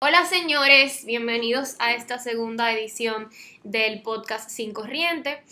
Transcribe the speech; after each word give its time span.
Hola 0.00 0.24
señores, 0.26 1.04
bienvenidos 1.06 1.74
a 1.80 1.92
esta 1.92 2.20
segunda 2.20 2.72
edición 2.72 3.30
del 3.64 4.00
podcast 4.02 4.48
Sin 4.48 4.72
Corriente, 4.72 5.42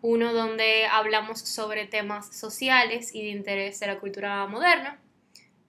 uno 0.00 0.32
donde 0.32 0.86
hablamos 0.86 1.38
sobre 1.38 1.86
temas 1.86 2.36
sociales 2.36 3.14
y 3.14 3.22
de 3.22 3.28
interés 3.28 3.78
de 3.78 3.86
la 3.86 4.00
cultura 4.00 4.44
moderna 4.48 4.98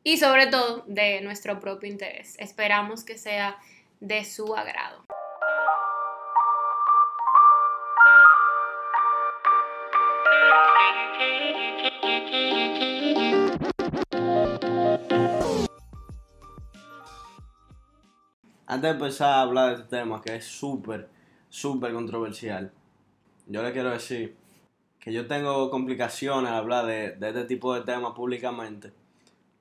y 0.03 0.17
sobre 0.17 0.47
todo 0.47 0.83
de 0.87 1.21
nuestro 1.21 1.59
propio 1.59 1.87
interés. 1.87 2.35
Esperamos 2.39 3.03
que 3.03 3.19
sea 3.19 3.59
de 3.99 4.25
su 4.25 4.55
agrado. 4.55 5.05
Antes 18.73 18.89
de 18.89 18.95
empezar 18.95 19.29
a 19.29 19.41
hablar 19.41 19.69
de 19.69 19.83
este 19.83 19.97
tema, 19.97 20.19
que 20.19 20.35
es 20.35 20.45
súper, 20.45 21.07
súper 21.47 21.93
controversial, 21.93 22.71
yo 23.45 23.61
le 23.61 23.71
quiero 23.71 23.91
decir 23.91 24.35
que 24.99 25.13
yo 25.13 25.27
tengo 25.27 25.69
complicaciones 25.69 26.49
al 26.49 26.57
hablar 26.57 26.87
de, 26.87 27.15
este 27.21 27.43
tipo 27.43 27.75
de 27.75 27.81
temas 27.81 28.13
públicamente, 28.15 28.91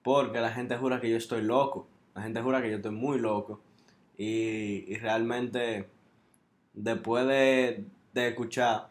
porque 0.02 0.40
la 0.40 0.50
gente 0.50 0.78
jura 0.78 0.98
que 0.98 1.10
yo 1.10 1.18
estoy 1.18 1.42
loco, 1.42 1.86
la 2.14 2.22
gente 2.22 2.40
jura 2.40 2.62
que 2.62 2.70
yo 2.70 2.76
estoy 2.76 2.92
muy 2.92 3.18
loco, 3.18 3.60
y, 4.16 4.90
y 4.90 4.96
realmente 4.96 5.90
después 6.72 7.26
de, 7.26 7.84
de 8.14 8.28
escuchar 8.28 8.88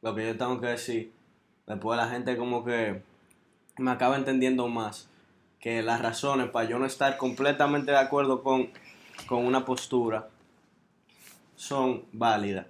lo 0.00 0.14
que 0.14 0.28
yo 0.28 0.38
tengo 0.38 0.62
que 0.62 0.68
decir, 0.68 1.12
después 1.66 1.98
la 1.98 2.08
gente 2.08 2.38
como 2.38 2.64
que 2.64 3.02
me 3.76 3.90
acaba 3.90 4.16
entendiendo 4.16 4.66
más 4.68 5.10
que 5.60 5.82
las 5.82 6.00
razones 6.00 6.48
para 6.48 6.66
yo 6.66 6.78
no 6.78 6.86
estar 6.86 7.18
completamente 7.18 7.92
de 7.92 7.98
acuerdo 7.98 8.42
con 8.42 8.70
con 9.26 9.44
una 9.44 9.64
postura 9.64 10.28
son 11.54 12.04
válidas. 12.12 12.66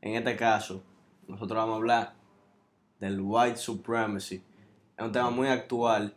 En 0.00 0.16
este 0.16 0.36
caso, 0.36 0.82
nosotros 1.28 1.56
vamos 1.56 1.74
a 1.74 1.76
hablar 1.76 2.12
del 3.00 3.20
white 3.20 3.56
supremacy. 3.56 4.42
Es 4.96 5.04
un 5.04 5.12
tema 5.12 5.30
muy 5.30 5.48
actual. 5.48 6.14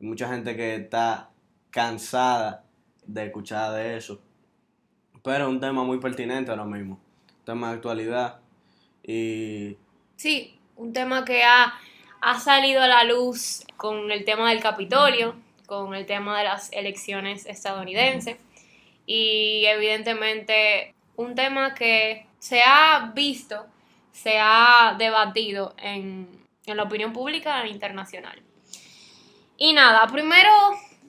Mucha 0.00 0.28
gente 0.28 0.56
que 0.56 0.76
está 0.76 1.30
cansada 1.70 2.64
de 3.04 3.26
escuchar 3.26 3.72
de 3.72 3.96
eso. 3.96 4.20
Pero 5.22 5.44
es 5.44 5.50
un 5.50 5.60
tema 5.60 5.84
muy 5.84 5.98
pertinente 5.98 6.50
ahora 6.50 6.64
mismo. 6.64 6.98
Un 7.40 7.44
tema 7.44 7.68
de 7.70 7.74
actualidad. 7.74 8.40
Y. 9.02 9.76
Sí, 10.16 10.58
un 10.76 10.92
tema 10.92 11.24
que 11.24 11.42
ha, 11.42 11.74
ha 12.20 12.40
salido 12.40 12.82
a 12.82 12.88
la 12.88 13.04
luz 13.04 13.64
con 13.76 14.10
el 14.10 14.24
tema 14.24 14.50
del 14.50 14.60
Capitolio, 14.60 15.34
con 15.66 15.94
el 15.94 16.06
tema 16.06 16.38
de 16.38 16.44
las 16.44 16.72
elecciones 16.72 17.46
estadounidenses 17.46 18.36
y 19.06 19.64
evidentemente 19.66 20.94
un 21.16 21.34
tema 21.34 21.74
que 21.74 22.26
se 22.38 22.62
ha 22.62 23.12
visto, 23.14 23.66
se 24.12 24.38
ha 24.38 24.94
debatido 24.98 25.74
en, 25.78 26.28
la 26.66 26.84
opinión 26.84 27.12
pública 27.12 27.66
internacional. 27.66 28.40
Y 29.56 29.72
nada, 29.72 30.06
primero, 30.06 30.50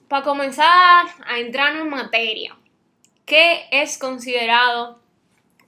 para 0.08 0.24
comenzar 0.24 1.06
a 1.26 1.38
entrar 1.38 1.76
en 1.76 1.88
materia, 1.88 2.56
¿qué 3.24 3.66
es 3.70 3.98
considerado 3.98 5.00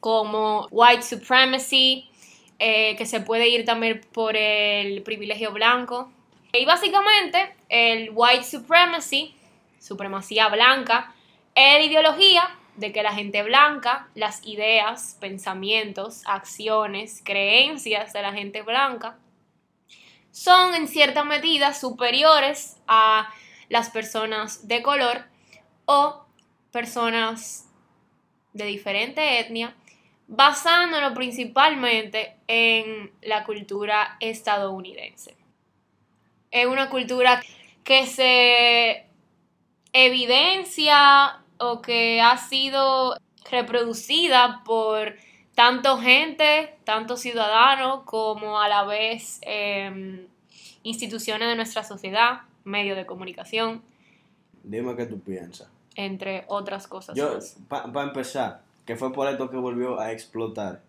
como 0.00 0.66
white 0.70 1.02
supremacy? 1.02 2.11
Eh, 2.58 2.96
que 2.96 3.05
se 3.05 3.20
puede 3.20 3.48
ir 3.48 3.66
también 3.66 4.00
por 4.12 4.34
el 4.34 5.02
privilegio 5.02 5.52
blanco. 5.52 6.11
Y 6.52 6.64
básicamente 6.64 7.55
el 7.68 8.11
white 8.14 8.44
supremacy, 8.44 9.34
supremacía 9.78 10.48
blanca, 10.48 11.14
es 11.56 11.78
la 11.78 11.84
ideología 11.84 12.58
de 12.76 12.92
que 12.92 13.02
la 13.02 13.14
gente 13.14 13.42
blanca, 13.42 14.08
las 14.14 14.46
ideas, 14.46 15.16
pensamientos, 15.18 16.22
acciones, 16.27 17.22
creencias 17.24 18.12
de 18.12 18.22
la 18.22 18.33
gente 18.33 18.61
blanca 18.62 19.18
son 20.30 20.74
en 20.74 20.86
cierta 20.86 21.24
medida 21.24 21.72
superiores 21.72 22.77
a 22.86 23.33
las 23.70 23.89
personas 23.89 24.68
de 24.68 24.83
color 24.83 25.24
o 25.86 26.27
personas 26.70 27.70
de 28.52 28.66
diferente 28.66 29.40
etnia, 29.40 29.74
basándolo 30.28 31.14
principalmente 31.14 32.36
en 32.48 33.12
la 33.22 33.45
cultura 33.45 34.18
estadounidense. 34.20 35.34
Es 36.50 36.66
una 36.66 36.90
cultura 36.90 37.42
que 37.83 38.06
se 38.06 39.06
evidencia 39.95 41.40
o 41.58 41.80
que 41.83 42.20
ha 42.20 42.36
sido 42.36 43.17
reproducida 43.50 44.62
por 44.64 45.14
tanto 45.55 45.98
gente, 45.98 46.77
tanto 46.84 47.17
ciudadanos, 47.17 48.02
como 48.05 48.61
a 48.61 48.68
la 48.68 48.84
vez 48.84 49.39
em, 49.42 50.27
instituciones 50.83 51.48
de 51.48 51.56
nuestra 51.56 51.83
sociedad, 51.83 52.42
medios 52.64 52.96
de 52.96 53.06
comunicación. 53.06 53.83
Dime 54.62 54.95
qué 54.96 55.06
tú 55.06 55.18
piensas. 55.20 55.68
Entre 55.95 56.45
otras 56.48 56.86
cosas. 56.86 57.16
Yo, 57.16 57.39
para 57.68 58.02
empezar, 58.02 58.61
que 58.84 58.96
fue 58.96 59.12
por 59.12 59.28
esto 59.28 59.50
que 59.50 59.56
volvió 59.56 59.98
a 59.98 60.12
explotar 60.12 60.83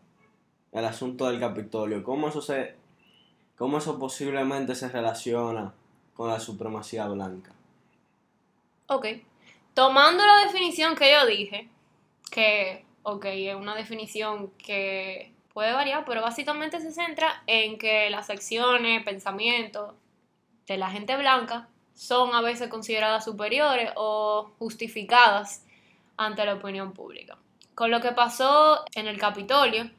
el 0.72 0.86
asunto 0.86 1.28
del 1.28 1.40
Capitolio. 1.40 2.04
¿Cómo 2.04 2.28
eso 2.28 2.42
se, 2.42 2.76
cómo 3.58 3.78
eso 3.78 3.98
posiblemente 3.98 4.76
se 4.76 4.90
relaciona 4.90 5.74
con 6.14 6.30
la 6.30 6.40
supremacía 6.40 7.08
blanca? 7.08 7.52
Ok. 8.88 9.06
Tomando 9.78 10.26
la 10.26 10.38
definición 10.46 10.96
que 10.96 11.12
yo 11.12 11.28
dije, 11.28 11.70
que, 12.32 12.84
ok, 13.04 13.26
es 13.26 13.54
una 13.54 13.76
definición 13.76 14.50
que 14.58 15.32
puede 15.54 15.72
variar, 15.72 16.04
pero 16.04 16.24
básicamente 16.24 16.80
se 16.82 16.92
centra 16.92 17.44
en 17.46 17.78
que 17.78 18.10
las 18.10 18.32
acciones, 18.32 19.04
pensamientos 19.04 19.94
de 20.66 20.78
la 20.78 20.90
gente 20.90 21.16
blanca 21.16 21.70
son 21.94 22.34
a 22.34 22.42
veces 22.42 22.70
consideradas 22.70 23.26
superiores 23.26 23.92
o 23.98 24.50
justificadas 24.58 25.64
ante 26.18 26.44
la 26.44 26.56
opinión 26.56 26.94
pública. 26.94 27.38
Con 27.76 27.92
lo 27.92 28.02
que 28.02 28.14
pasó 28.14 28.84
en 28.96 29.06
el 29.06 29.20
Capitolio, 29.20 29.92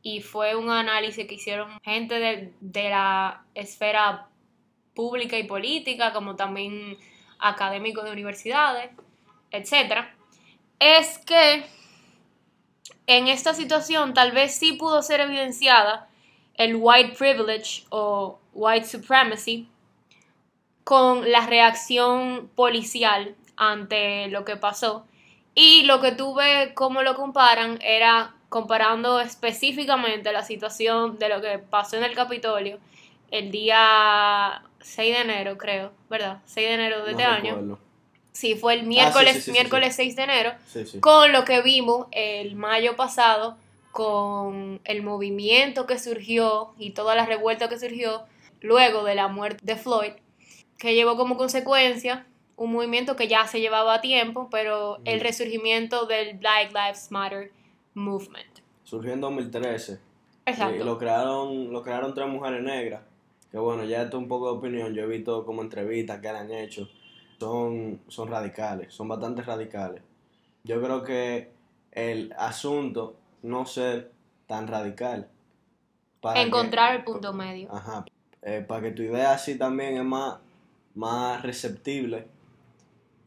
y 0.00 0.22
fue 0.22 0.56
un 0.56 0.70
análisis 0.70 1.26
que 1.26 1.34
hicieron 1.34 1.78
gente 1.82 2.18
de, 2.18 2.54
de 2.62 2.88
la 2.88 3.44
esfera 3.54 4.28
pública 4.94 5.38
y 5.38 5.44
política, 5.44 6.14
como 6.14 6.36
también 6.36 6.96
académicos 7.38 8.02
de 8.06 8.12
universidades, 8.12 8.92
etcétera, 9.50 10.14
es 10.78 11.18
que 11.18 11.66
en 13.06 13.28
esta 13.28 13.54
situación 13.54 14.14
tal 14.14 14.32
vez 14.32 14.54
sí 14.54 14.72
pudo 14.72 15.02
ser 15.02 15.20
evidenciada 15.20 16.08
el 16.54 16.76
white 16.76 17.14
privilege 17.16 17.84
o 17.90 18.38
white 18.52 18.86
supremacy 18.86 19.68
con 20.84 21.30
la 21.30 21.46
reacción 21.46 22.48
policial 22.54 23.34
ante 23.56 24.28
lo 24.28 24.44
que 24.44 24.56
pasó. 24.56 25.06
Y 25.54 25.84
lo 25.84 26.00
que 26.00 26.12
tuve, 26.12 26.74
como 26.74 27.02
lo 27.02 27.16
comparan, 27.16 27.78
era 27.82 28.34
comparando 28.48 29.20
específicamente 29.20 30.32
la 30.32 30.42
situación 30.42 31.18
de 31.18 31.28
lo 31.28 31.40
que 31.40 31.58
pasó 31.58 31.96
en 31.96 32.04
el 32.04 32.14
Capitolio 32.14 32.78
el 33.30 33.50
día 33.50 34.62
6 34.80 35.14
de 35.14 35.20
enero, 35.22 35.58
creo, 35.58 35.92
¿verdad? 36.08 36.40
6 36.44 36.68
de 36.68 36.74
enero 36.74 37.04
de 37.04 37.10
este 37.12 37.24
año. 37.24 37.78
Sí, 38.36 38.54
fue 38.54 38.74
el 38.74 38.80
ah, 38.80 38.82
miércoles, 38.82 39.48
miércoles 39.48 39.96
6 39.96 40.14
de 40.14 40.22
enero, 40.24 40.52
con 41.00 41.32
lo 41.32 41.46
que 41.46 41.62
vimos 41.62 42.06
el 42.10 42.54
mayo 42.54 42.94
pasado, 42.94 43.56
con 43.92 44.78
el 44.84 45.02
movimiento 45.02 45.86
que 45.86 45.98
surgió 45.98 46.74
y 46.76 46.90
toda 46.90 47.14
la 47.14 47.24
revuelta 47.24 47.70
que 47.70 47.78
surgió 47.78 48.24
luego 48.60 49.04
de 49.04 49.14
la 49.14 49.28
muerte 49.28 49.64
de 49.64 49.76
Floyd, 49.76 50.12
que 50.76 50.94
llevó 50.94 51.16
como 51.16 51.38
consecuencia 51.38 52.26
un 52.56 52.72
movimiento 52.72 53.16
que 53.16 53.26
ya 53.26 53.46
se 53.46 53.58
llevaba 53.58 53.94
a 53.94 54.00
tiempo, 54.02 54.48
pero 54.50 54.98
el 55.06 55.20
resurgimiento 55.20 56.04
del 56.04 56.36
Black 56.36 56.74
Lives 56.74 57.10
Matter 57.10 57.52
Movement. 57.94 58.58
Surgió 58.84 59.14
en 59.14 59.22
2013. 59.22 59.98
Exacto. 60.44 60.82
Y 60.82 60.84
lo 60.84 60.98
crearon, 60.98 61.72
lo 61.72 61.82
crearon 61.82 62.12
tres 62.12 62.28
mujeres 62.28 62.62
negras. 62.62 63.00
Que 63.50 63.56
bueno, 63.56 63.82
ya 63.84 64.02
esto 64.02 64.18
es 64.18 64.22
un 64.24 64.28
poco 64.28 64.52
de 64.52 64.58
opinión. 64.58 64.92
Yo 64.92 65.04
he 65.04 65.06
visto 65.06 65.46
como 65.46 65.62
entrevistas 65.62 66.20
que 66.20 66.28
han 66.28 66.50
hecho 66.50 66.86
son, 67.38 68.00
son 68.08 68.28
radicales, 68.28 68.92
son 68.92 69.08
bastante 69.08 69.42
radicales. 69.42 70.02
Yo 70.64 70.80
creo 70.82 71.02
que 71.02 71.52
el 71.92 72.34
asunto 72.38 73.16
no 73.42 73.66
ser 73.66 74.12
tan 74.46 74.66
radical. 74.66 75.28
Para 76.20 76.40
Encontrar 76.40 76.96
el 76.96 77.04
punto 77.04 77.32
medio. 77.32 77.72
Ajá. 77.72 78.04
Eh, 78.42 78.64
para 78.66 78.82
que 78.82 78.90
tu 78.92 79.02
idea 79.02 79.32
así 79.32 79.58
también 79.58 79.96
es 79.96 80.04
más, 80.04 80.38
más 80.94 81.42
receptible 81.42 82.26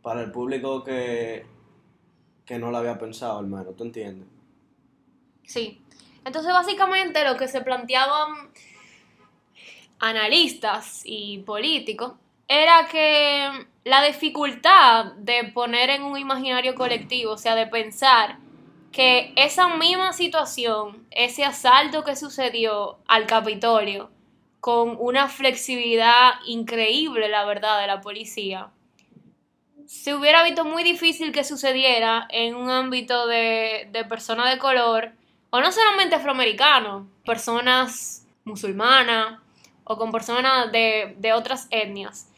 para 0.02 0.22
el 0.22 0.32
público 0.32 0.84
que, 0.84 1.46
que 2.46 2.58
no 2.58 2.72
lo 2.72 2.78
había 2.78 2.98
pensado, 2.98 3.42
menos, 3.42 3.76
¿tú 3.76 3.84
entiendes? 3.84 4.28
Sí. 5.46 5.82
Entonces, 6.26 6.52
básicamente, 6.54 7.24
lo 7.24 7.38
que 7.38 7.48
se 7.48 7.62
planteaban 7.62 8.50
analistas 10.00 11.02
y 11.06 11.40
políticos 11.40 12.14
era 12.48 12.88
que 12.88 13.68
la 13.84 14.04
dificultad 14.04 15.14
de 15.18 15.46
poner 15.46 15.90
en 15.90 16.04
un 16.04 16.18
imaginario 16.18 16.76
colectivo, 16.76 17.34
o 17.34 17.38
sea, 17.38 17.56
de 17.56 17.68
pensar 17.68 18.38
que 18.92 19.34
esa 19.36 19.68
misma 19.68 20.14
situación, 20.14 21.08
ese 21.12 21.46
asalto 21.46 22.04
que 22.04 22.16
sucedió 22.16 22.98
al 23.08 23.26
Capitolio, 23.26 24.10
con 24.60 24.98
una 25.00 25.30
flexibilidad 25.30 26.34
increíble, 26.46 27.30
la 27.30 27.46
verdad, 27.46 27.80
de 27.80 27.88
la 27.88 28.02
policía, 28.02 28.72
se 29.86 30.14
hubiera 30.14 30.44
visto 30.44 30.66
muy 30.66 30.84
difícil 30.84 31.32
que 31.32 31.44
sucediera 31.44 32.28
en 32.30 32.56
un 32.56 32.70
ámbito 32.70 33.26
de, 33.28 33.88
de 33.92 34.06
personas 34.06 34.52
de 34.52 34.60
color, 34.60 35.14
o 35.50 35.62
no 35.62 35.72
solamente 35.72 36.16
afroamericanos, 36.16 37.08
personas 37.26 38.28
musulmanas 38.44 39.40
o 39.84 39.98
con 39.98 40.12
personas 40.12 40.72
de, 40.72 41.16
de 41.18 41.34
otras 41.34 41.68
etnias 41.72 42.29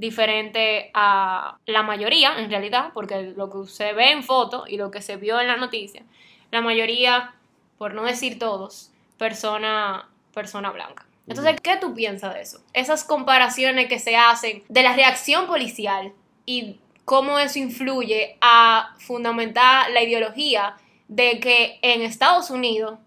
diferente 0.00 0.90
a 0.94 1.58
la 1.66 1.82
mayoría, 1.82 2.38
en 2.38 2.50
realidad, 2.50 2.90
porque 2.94 3.34
lo 3.36 3.50
que 3.50 3.70
se 3.70 3.92
ve 3.92 4.12
en 4.12 4.24
foto 4.24 4.64
y 4.66 4.78
lo 4.78 4.90
que 4.90 5.02
se 5.02 5.16
vio 5.16 5.38
en 5.38 5.46
la 5.46 5.58
noticia, 5.58 6.02
la 6.50 6.62
mayoría, 6.62 7.34
por 7.76 7.92
no 7.92 8.04
decir 8.04 8.38
todos, 8.38 8.90
persona, 9.18 10.08
persona 10.32 10.70
blanca. 10.70 11.04
Entonces, 11.28 11.60
¿qué 11.62 11.76
tú 11.76 11.94
piensas 11.94 12.32
de 12.32 12.40
eso? 12.40 12.62
Esas 12.72 13.04
comparaciones 13.04 13.88
que 13.88 13.98
se 13.98 14.16
hacen 14.16 14.64
de 14.68 14.82
la 14.82 14.94
reacción 14.94 15.46
policial 15.46 16.14
y 16.46 16.80
cómo 17.04 17.38
eso 17.38 17.58
influye 17.58 18.38
a 18.40 18.94
fundamentar 19.00 19.90
la 19.90 20.02
ideología 20.02 20.76
de 21.08 21.40
que 21.40 21.78
en 21.82 22.00
Estados 22.00 22.48
Unidos 22.48 22.98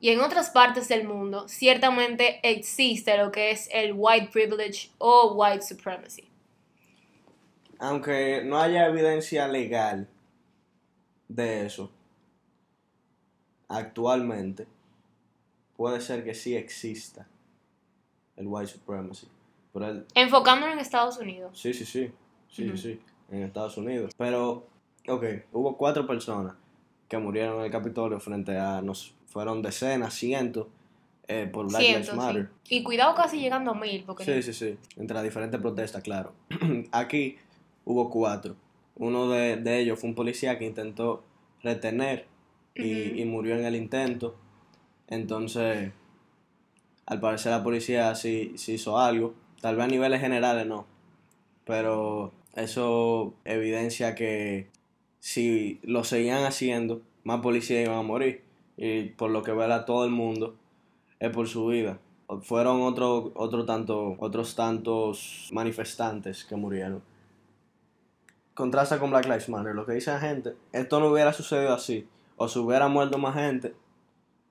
y 0.00 0.10
en 0.10 0.20
otras 0.20 0.50
partes 0.50 0.86
del 0.88 1.08
mundo 1.08 1.48
ciertamente 1.48 2.40
existe 2.42 3.16
lo 3.16 3.32
que 3.32 3.52
es 3.52 3.70
el 3.72 3.94
white 3.96 4.28
privilege 4.30 4.90
o 4.98 5.32
white 5.32 5.62
supremacy 5.62 6.31
aunque 7.82 8.42
no 8.44 8.58
haya 8.58 8.86
evidencia 8.86 9.48
legal 9.48 10.08
de 11.26 11.66
eso, 11.66 11.90
actualmente 13.68 14.68
puede 15.76 16.00
ser 16.00 16.22
que 16.22 16.34
sí 16.34 16.54
exista 16.54 17.26
el 18.36 18.46
white 18.46 18.68
supremacy. 18.68 19.26
Enfocándonos 20.14 20.74
en 20.74 20.78
Estados 20.78 21.18
Unidos. 21.18 21.58
Sí, 21.58 21.74
sí, 21.74 21.84
sí. 21.84 22.12
Sí, 22.48 22.70
sí, 22.70 22.78
sí. 22.78 23.00
En 23.32 23.42
Estados 23.42 23.76
Unidos. 23.76 24.12
Pero, 24.16 24.68
ok, 25.08 25.24
hubo 25.52 25.76
cuatro 25.76 26.06
personas 26.06 26.54
que 27.08 27.18
murieron 27.18 27.58
en 27.58 27.64
el 27.64 27.70
Capitolio 27.72 28.20
frente 28.20 28.56
a, 28.58 28.80
nos 28.80 29.12
fueron 29.26 29.60
decenas, 29.60 30.14
cientos, 30.14 30.68
eh, 31.26 31.50
por 31.52 31.68
Black 31.68 31.82
Lives 31.82 32.14
Matter. 32.14 32.50
Y 32.68 32.84
cuidado 32.84 33.14
casi 33.16 33.40
llegando 33.40 33.72
a 33.72 33.74
mil. 33.74 34.04
Porque 34.04 34.24
sí, 34.24 34.40
sí, 34.42 34.52
sí. 34.52 34.78
Entre 34.96 35.14
las 35.14 35.24
diferentes 35.24 35.60
protestas, 35.60 36.02
claro. 36.02 36.32
Aquí 36.92 37.38
hubo 37.84 38.10
cuatro. 38.10 38.56
Uno 38.96 39.30
de, 39.30 39.80
ellos 39.80 39.98
fue 39.98 40.10
un 40.10 40.14
policía 40.14 40.58
que 40.58 40.66
intentó 40.66 41.24
retener 41.62 42.26
y, 42.74 43.24
murió 43.24 43.56
en 43.56 43.64
el 43.64 43.74
intento. 43.74 44.36
Entonces, 45.08 45.92
al 47.06 47.20
parecer 47.20 47.52
la 47.52 47.62
policía 47.62 48.14
sí, 48.14 48.52
sí 48.56 48.74
hizo 48.74 48.98
algo. 48.98 49.34
Tal 49.60 49.76
vez 49.76 49.84
a 49.84 49.88
niveles 49.88 50.20
generales 50.20 50.66
no. 50.66 50.86
Pero 51.64 52.32
eso 52.54 53.34
evidencia 53.44 54.14
que 54.14 54.68
si 55.20 55.80
lo 55.82 56.04
seguían 56.04 56.44
haciendo, 56.44 57.02
más 57.24 57.40
policías 57.40 57.84
iban 57.84 57.98
a 57.98 58.02
morir. 58.02 58.42
Y 58.76 59.04
por 59.04 59.30
lo 59.30 59.42
que 59.42 59.52
vela 59.52 59.84
todo 59.84 60.04
el 60.04 60.10
mundo, 60.10 60.56
es 61.20 61.30
por 61.30 61.48
su 61.48 61.66
vida. 61.66 61.98
Fueron 62.42 62.82
otro, 62.82 63.32
otro 63.34 63.64
tanto, 63.64 64.16
otros 64.18 64.56
tantos 64.56 65.48
manifestantes 65.52 66.44
que 66.44 66.56
murieron 66.56 67.02
contrasta 68.54 68.98
con 68.98 69.10
Black 69.10 69.26
Lives 69.26 69.48
Matter. 69.48 69.74
Lo 69.74 69.86
que 69.86 69.92
dice 69.92 70.10
la 70.10 70.20
gente, 70.20 70.54
esto 70.72 71.00
no 71.00 71.08
hubiera 71.08 71.32
sucedido 71.32 71.72
así, 71.74 72.08
o 72.36 72.48
se 72.48 72.58
hubiera 72.58 72.88
muerto 72.88 73.18
más 73.18 73.34
gente 73.34 73.74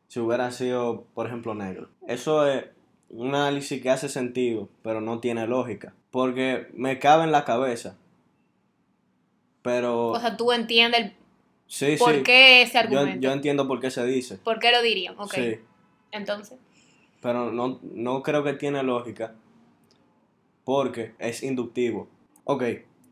si 0.08 0.20
hubieran 0.20 0.52
sido, 0.52 1.06
por 1.14 1.28
ejemplo, 1.28 1.56
negros. 1.56 1.90
Eso 2.06 2.46
es 2.46 2.66
un 3.10 3.34
análisis 3.36 3.82
que 3.82 3.90
hace 3.90 4.10
sentido, 4.10 4.68
pero 4.84 5.00
no 5.00 5.20
tiene 5.20 5.48
lógica, 5.48 5.94
porque 6.12 6.68
me 6.74 7.00
cabe 7.00 7.24
en 7.24 7.32
la 7.32 7.46
cabeza. 7.46 7.98
Pero... 9.62 10.10
O 10.10 10.20
sea, 10.20 10.36
tú 10.36 10.52
entiendes 10.52 11.14
el... 11.80 11.98
por 11.98 12.24
qué 12.24 12.64
ese 12.64 12.78
argumento. 12.78 13.22
Yo, 13.22 13.32
entiendo 13.32 13.68
por 13.68 13.80
qué 13.80 13.90
se 13.90 14.04
dice. 14.06 14.38
¿Por 14.38 14.60
qué 14.60 14.72
lo 14.72 14.82
dirían? 14.82 15.16
Ok. 15.18 15.34
Sí. 15.34 15.60
Entonces. 16.12 16.60
Pero 17.22 17.52
no, 17.52 17.80
no 17.82 18.24
creo 18.24 18.44
que 18.44 18.54
tiene 18.54 18.84
lógica 18.84 19.36
porque 20.66 21.14
es 21.20 21.44
inductivo. 21.44 22.08
Ok, 22.44 22.64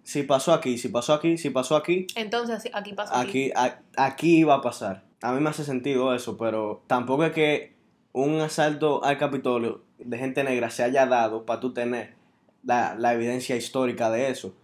si 0.10 0.24
pasó 0.24 0.54
aquí, 0.54 0.80
si 0.80 0.90
pasó 0.90 1.14
aquí, 1.14 1.38
si 1.38 1.52
pasó 1.52 1.76
aquí. 1.76 2.08
Entonces 2.16 2.68
aquí 2.74 2.94
pasó 2.94 3.14
aquí. 3.14 3.52
Aquí, 3.56 3.80
aquí 3.96 4.44
va 4.44 4.56
a 4.56 4.62
pasar. 4.62 5.04
A 5.22 5.34
mí 5.34 5.40
me 5.40 5.52
hace 5.52 5.64
sentido 5.64 6.16
eso, 6.16 6.36
pero 6.36 6.82
tampoco 6.88 7.26
es 7.26 7.32
que 7.32 7.76
un 8.12 8.42
asalto 8.42 9.04
al 9.04 9.20
Capitolio 9.20 9.84
de 10.00 10.18
gente 10.18 10.44
negra 10.44 10.72
se 10.72 10.82
haya 10.82 11.06
dado 11.06 11.46
para 11.46 11.60
tú 11.60 11.74
tener 11.74 12.16
la, 12.64 13.14
evidencia 13.14 13.56
histórica 13.56 14.10
de 14.10 14.32
eso. 14.32 14.56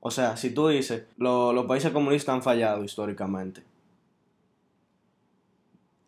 O 0.00 0.10
sea, 0.10 0.36
si 0.36 0.50
tú 0.50 0.66
dices, 0.66 1.04
los 1.18 1.66
países 1.66 1.92
comunistas 1.92 2.34
han 2.34 2.42
fallado 2.42 2.82
históricamente. 2.82 3.62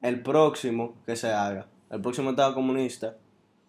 El 0.01 0.23
próximo 0.23 0.97
que 1.07 1.15
se 1.15 1.31
haga, 1.31 1.69
el 1.89 2.01
próximo 2.01 2.31
Estado 2.31 2.55
comunista, 2.55 3.15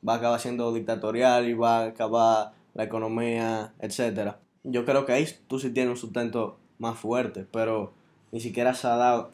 va 0.07 0.16
a 0.16 0.18
acabar 0.18 0.39
siendo 0.39 0.74
dictatorial 0.74 1.48
y 1.48 1.54
va 1.54 1.81
a 1.81 1.86
acabar 1.89 2.54
la 2.74 2.83
economía, 2.83 3.74
etcétera 3.77 4.39
yo 4.63 4.86
creo 4.86 5.06
que 5.06 5.13
ahí 5.13 5.27
tú 5.48 5.60
sí 5.60 5.71
tienes 5.71 5.92
un 5.92 5.98
sustento 5.98 6.57
más 6.80 6.98
fuerte, 6.98 7.45
pero 7.51 7.94
ni 8.31 8.39
siquiera 8.39 8.74
se 8.74 8.88
ha 8.88 8.95
dado 8.95 9.31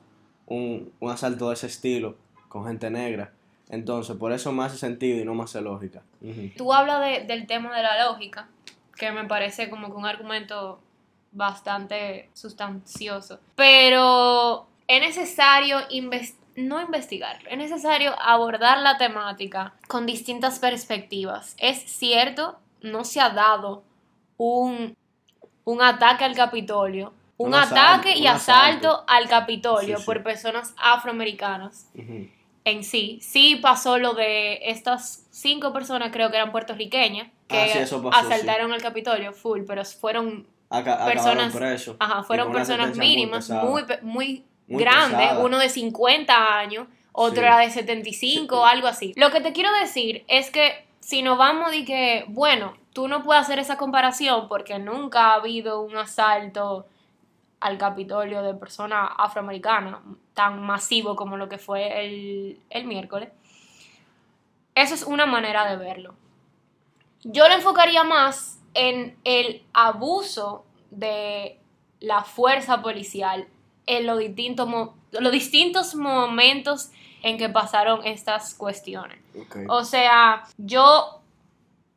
un, 0.48 0.92
asalto 1.02 1.50
de 1.50 1.56
ese 1.56 1.68
estilo 1.68 2.16
con 2.48 2.66
gente 2.66 2.90
negra. 2.90 3.31
Entonces, 3.70 4.18
por 4.18 4.31
eso 4.31 4.52
me 4.52 4.64
hace 4.64 4.78
sentido 4.78 5.20
y 5.20 5.26
no 5.26 5.36
me 5.36 5.44
hace 5.44 5.62
lógica. 5.62 6.02
Tú 6.58 6.74
hablas 6.74 7.28
del 7.28 7.46
tema 7.46 7.76
de 7.76 7.84
la 7.84 8.06
lógica, 8.06 8.50
que 8.96 9.12
me 9.12 9.26
parece 9.26 9.70
como 9.70 9.88
que 9.88 9.94
un 9.94 10.06
argumento 10.06 10.80
bastante 11.32 12.30
sustancioso. 12.34 13.40
Pero 13.56 14.68
es 14.88 15.02
necesario 15.02 15.78
no 16.56 16.82
investigar, 16.82 17.40
es 17.48 17.58
necesario 17.58 18.14
abordar 18.20 18.80
la 18.80 18.98
temática 18.98 19.75
con 19.88 20.08
distintas 20.08 20.58
perspectivas. 20.58 21.56
Es 21.60 21.78
cierto, 21.78 22.58
no 22.82 23.06
se 23.06 23.22
ha 23.22 23.30
dado 23.30 23.84
un 24.38 24.98
un 25.69 25.83
ataque 25.83 26.24
al 26.24 26.36
Capitolio, 26.36 27.13
un, 27.38 27.53
ataque 27.53 28.17
y 28.17 28.25
asalto, 28.25 29.03
al 29.08 29.29
Capitolio 29.29 30.00
por 30.03 30.24
personas 30.24 30.74
afroamericanas 30.77 31.88
en 32.65 32.84
sí. 32.84 33.20
Sí 33.22 33.55
pasó 33.62 34.00
lo 34.00 34.15
de 34.15 34.60
estas 34.63 35.27
cinco 35.29 35.72
personas, 35.72 36.12
creo 36.12 36.32
que 36.32 36.38
eran 36.38 36.51
puertorriqueñas, 36.51 37.27
que 37.48 37.55
ah, 37.58 38.10
asaltaron 38.13 38.74
el 38.74 38.82
Capitolio 38.82 39.32
full, 39.32 39.62
pero 39.67 39.86
fueron 39.86 40.48
personas, 40.70 41.53
ajá, 42.00 42.24
fueron 42.24 42.51
personas 42.51 42.98
mínimas, 42.98 43.50
muy, 43.51 43.84
muy, 44.01 44.46
grandes, 44.67 45.34
uno 45.39 45.60
de 45.60 45.70
50 45.70 46.58
años, 46.60 46.88
otro 47.12 47.44
era 47.44 47.60
de 47.60 47.70
75, 47.70 48.65
algo 48.65 48.88
así. 48.88 49.13
Lo 49.15 49.29
que 49.29 49.39
te 49.39 49.53
quiero 49.53 49.72
decir 49.74 50.25
es 50.27 50.50
que 50.50 50.86
si 51.00 51.22
nos 51.22 51.38
vamos 51.38 51.72
de 51.72 51.86
que, 51.86 52.25
bueno, 52.27 52.75
tú 53.00 53.08
no 53.08 53.24
puedes 53.24 53.44
hacer 53.44 53.60
esa 53.60 53.77
comparación 53.77 54.50
porque 54.50 54.77
nunca 54.77 55.27
ha 55.27 55.36
habido 55.36 55.79
un 55.79 55.96
asalto 55.96 56.86
al 57.62 57.77
Capitolio 57.77 58.41
de 58.41 58.53
personas 58.53 59.12
afroamericanas 59.18 60.01
tan 60.34 60.62
masivo 60.62 61.15
como 61.15 61.38
lo 61.38 61.48
que 61.48 61.58
fue 61.58 62.06
el, 62.06 62.60
el 62.70 62.84
miércoles. 62.84 63.29
Eso 64.75 64.96
es 64.96 65.03
una 65.03 65.25
manera 65.25 65.70
de 65.70 65.77
verlo. 65.77 66.13
Yo 67.24 67.48
lo 67.48 67.53
enfocaría 67.53 68.03
más 68.03 68.60
en 68.74 69.18
el 69.24 69.63
abuso 69.72 70.65
de 70.91 71.58
la 72.01 72.25
fuerza 72.25 72.82
policial 72.82 73.48
en 73.86 74.08
los 74.08 74.20
distintos, 74.20 74.68
los 75.12 75.32
distintos 75.32 75.96
momentos 75.96 76.91
en 77.24 77.38
que 77.38 77.48
pasaron 77.48 78.06
estas 78.06 78.56
cuestiones. 78.56 79.20
O 79.70 79.86
sea, 79.86 80.44
yo 80.58 81.19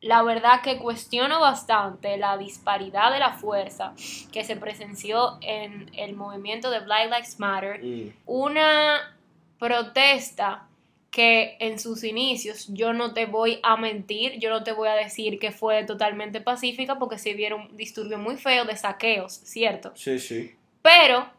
la 0.03 0.21
verdad 0.21 0.61
que 0.61 0.77
cuestiono 0.77 1.39
bastante 1.39 2.17
la 2.17 2.37
disparidad 2.37 3.11
de 3.11 3.19
la 3.19 3.33
fuerza 3.33 3.93
que 4.31 4.43
se 4.43 4.57
presenció 4.57 5.37
en 5.41 5.89
el 5.95 6.13
movimiento 6.13 6.69
de 6.69 6.81
Black 6.81 7.09
Lives 7.09 7.39
Matter. 7.39 7.83
Mm. 7.83 8.09
Una 8.25 9.17
protesta 9.57 10.67
que 11.09 11.55
en 11.59 11.79
sus 11.79 12.03
inicios 12.03 12.67
yo 12.69 12.91
no 12.91 13.13
te 13.13 13.27
voy 13.27 13.59
a 13.63 13.77
mentir, 13.77 14.39
yo 14.39 14.49
no 14.49 14.63
te 14.63 14.73
voy 14.73 14.89
a 14.89 14.95
decir 14.95 15.39
que 15.39 15.51
fue 15.51 15.85
totalmente 15.85 16.41
pacífica 16.41 16.99
porque 16.99 17.17
se 17.17 17.33
vieron 17.33 17.77
disturbios 17.77 18.19
muy 18.19 18.35
feos 18.35 18.67
de 18.67 18.75
saqueos, 18.75 19.31
¿cierto? 19.31 19.93
Sí, 19.95 20.19
sí. 20.19 20.53
Pero 20.81 21.29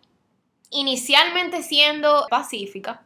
inicialmente 0.70 1.62
siendo 1.62 2.26
pacífica, 2.30 3.02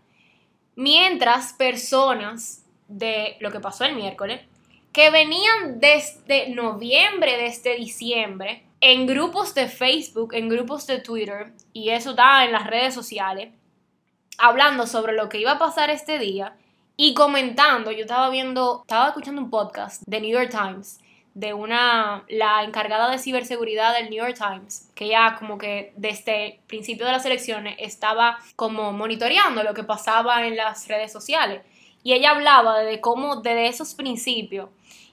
mientras 0.76 1.52
personas 1.54 2.64
de 2.86 3.36
lo 3.40 3.50
que 3.50 3.58
pasó 3.58 3.84
el 3.84 3.96
miércoles 3.96 4.42
que 4.98 5.10
venían 5.10 5.78
desde 5.78 6.48
noviembre, 6.48 7.36
desde 7.36 7.76
diciembre, 7.76 8.64
en 8.80 9.06
grupos 9.06 9.54
de 9.54 9.68
Facebook, 9.68 10.34
en 10.34 10.48
grupos 10.48 10.88
de 10.88 10.98
Twitter, 10.98 11.52
y 11.72 11.90
eso 11.90 12.10
está 12.10 12.44
en 12.44 12.50
las 12.50 12.66
redes 12.66 12.94
sociales, 12.94 13.50
hablando 14.38 14.88
sobre 14.88 15.12
lo 15.12 15.28
que 15.28 15.38
iba 15.38 15.52
a 15.52 15.58
pasar 15.60 15.88
este 15.90 16.18
día 16.18 16.56
y 16.96 17.14
comentando, 17.14 17.92
yo 17.92 18.00
estaba 18.00 18.28
viendo, 18.28 18.80
estaba 18.80 19.06
escuchando 19.06 19.40
un 19.40 19.50
podcast 19.50 20.02
de 20.04 20.20
New 20.20 20.32
York 20.32 20.50
Times 20.50 20.98
de 21.32 21.54
una, 21.54 22.24
la 22.28 22.64
encargada 22.64 23.08
de 23.08 23.20
ciberseguridad 23.20 23.94
del 23.94 24.10
New 24.10 24.18
York 24.18 24.36
Times, 24.36 24.90
que 24.96 25.06
ya 25.06 25.36
como 25.38 25.58
que 25.58 25.92
desde 25.94 26.46
el 26.46 26.58
principio 26.66 27.06
de 27.06 27.12
las 27.12 27.24
elecciones 27.24 27.76
estaba 27.78 28.40
como 28.56 28.90
monitoreando 28.90 29.62
lo 29.62 29.74
que 29.74 29.84
pasaba 29.84 30.44
en 30.44 30.56
las 30.56 30.88
redes 30.88 31.12
sociales. 31.12 31.62
Y 32.02 32.14
ella 32.14 32.30
hablaba 32.30 32.80
de 32.80 33.00
cómo 33.00 33.36
desde 33.36 33.68
esos 33.68 33.94
principios 33.94 34.70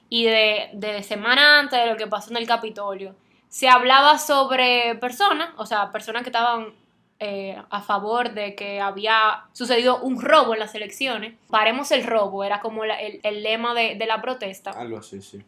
y 0.08 0.24
de, 0.24 0.70
de 0.74 1.02
semana 1.02 1.58
antes 1.60 1.78
de 1.78 1.86
lo 1.90 1.96
que 1.96 2.06
pasó 2.06 2.30
en 2.30 2.36
el 2.36 2.46
Capitolio, 2.46 3.14
se 3.48 3.68
hablaba 3.68 4.18
sobre 4.18 4.94
personas, 4.96 5.50
o 5.56 5.66
sea, 5.66 5.90
personas 5.92 6.22
que 6.22 6.28
estaban 6.28 6.74
eh, 7.18 7.56
a 7.70 7.80
favor 7.80 8.32
de 8.32 8.54
que 8.54 8.80
había 8.80 9.44
sucedido 9.52 10.00
un 10.00 10.20
robo 10.20 10.52
en 10.52 10.60
las 10.60 10.74
elecciones. 10.74 11.34
Paremos 11.48 11.90
el 11.90 12.04
robo, 12.04 12.44
era 12.44 12.60
como 12.60 12.84
la- 12.84 13.00
el, 13.00 13.20
el 13.22 13.42
lema 13.42 13.72
de, 13.72 13.94
de 13.94 14.06
la 14.06 14.20
protesta. 14.20 14.70
Algo 14.72 14.98
así, 14.98 15.22
sí. 15.22 15.42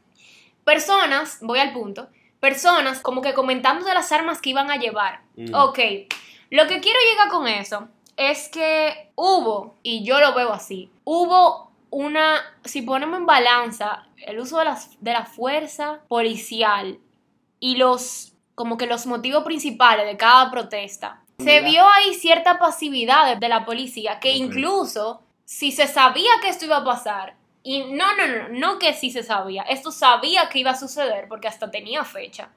Personas, 0.65 1.39
voy 1.43 1.59
al 1.61 1.73
punto, 1.73 2.09
personas 2.41 3.01
como 3.01 3.23
que 3.23 3.35
comentando 3.35 3.85
de 3.87 3.95
las 3.95 4.13
armas 4.13 4.41
que 4.41 4.51
iban 4.51 4.71
a 4.71 4.77
llevar. 4.77 5.21
Mm. 5.37 5.55
Ok, 5.55 5.79
lo 6.51 6.67
que 6.67 6.81
quiero 6.81 6.99
llegar 7.11 7.29
con 7.29 7.47
eso 7.49 7.89
es 8.17 8.49
que 8.49 9.11
hubo, 9.15 9.77
y 9.83 10.05
yo 10.05 10.21
lo 10.21 10.35
veo 10.35 10.53
así, 10.53 10.91
hubo 11.05 11.68
una, 11.91 12.41
si 12.65 12.83
ponemos 12.83 13.19
en 13.19 13.27
balanza 13.27 14.07
el 14.17 14.39
uso 14.39 14.59
de, 14.59 14.67
las, 14.67 15.03
de 15.03 15.13
la 15.13 15.25
fuerza 15.25 16.01
policial 16.09 16.99
y 17.61 17.77
los, 17.77 18.35
como 18.55 18.77
que 18.77 18.87
los 18.87 19.07
motivos 19.07 19.45
principales 19.45 20.07
de 20.07 20.17
cada 20.17 20.51
protesta, 20.51 21.23
se 21.39 21.61
vio 21.61 21.87
ahí 21.89 22.15
cierta 22.15 22.59
pasividad 22.59 23.27
de, 23.29 23.37
de 23.37 23.49
la 23.49 23.65
policía, 23.65 24.19
que 24.19 24.33
incluso 24.33 25.23
si 25.45 25.71
se 25.71 25.87
sabía 25.87 26.31
que 26.43 26.49
esto 26.49 26.65
iba 26.65 26.79
a 26.79 26.85
pasar, 26.85 27.37
y 27.63 27.85
no, 27.85 28.17
no, 28.17 28.27
no, 28.27 28.49
no 28.49 28.79
que 28.79 28.93
sí 28.95 29.11
se 29.11 29.23
sabía, 29.23 29.63
esto 29.63 29.91
sabía 29.91 30.49
que 30.49 30.59
iba 30.59 30.71
a 30.73 30.79
suceder 30.79 31.29
porque 31.29 31.49
hasta 31.49 31.71
tenía 31.71 32.05
fecha. 32.05 32.51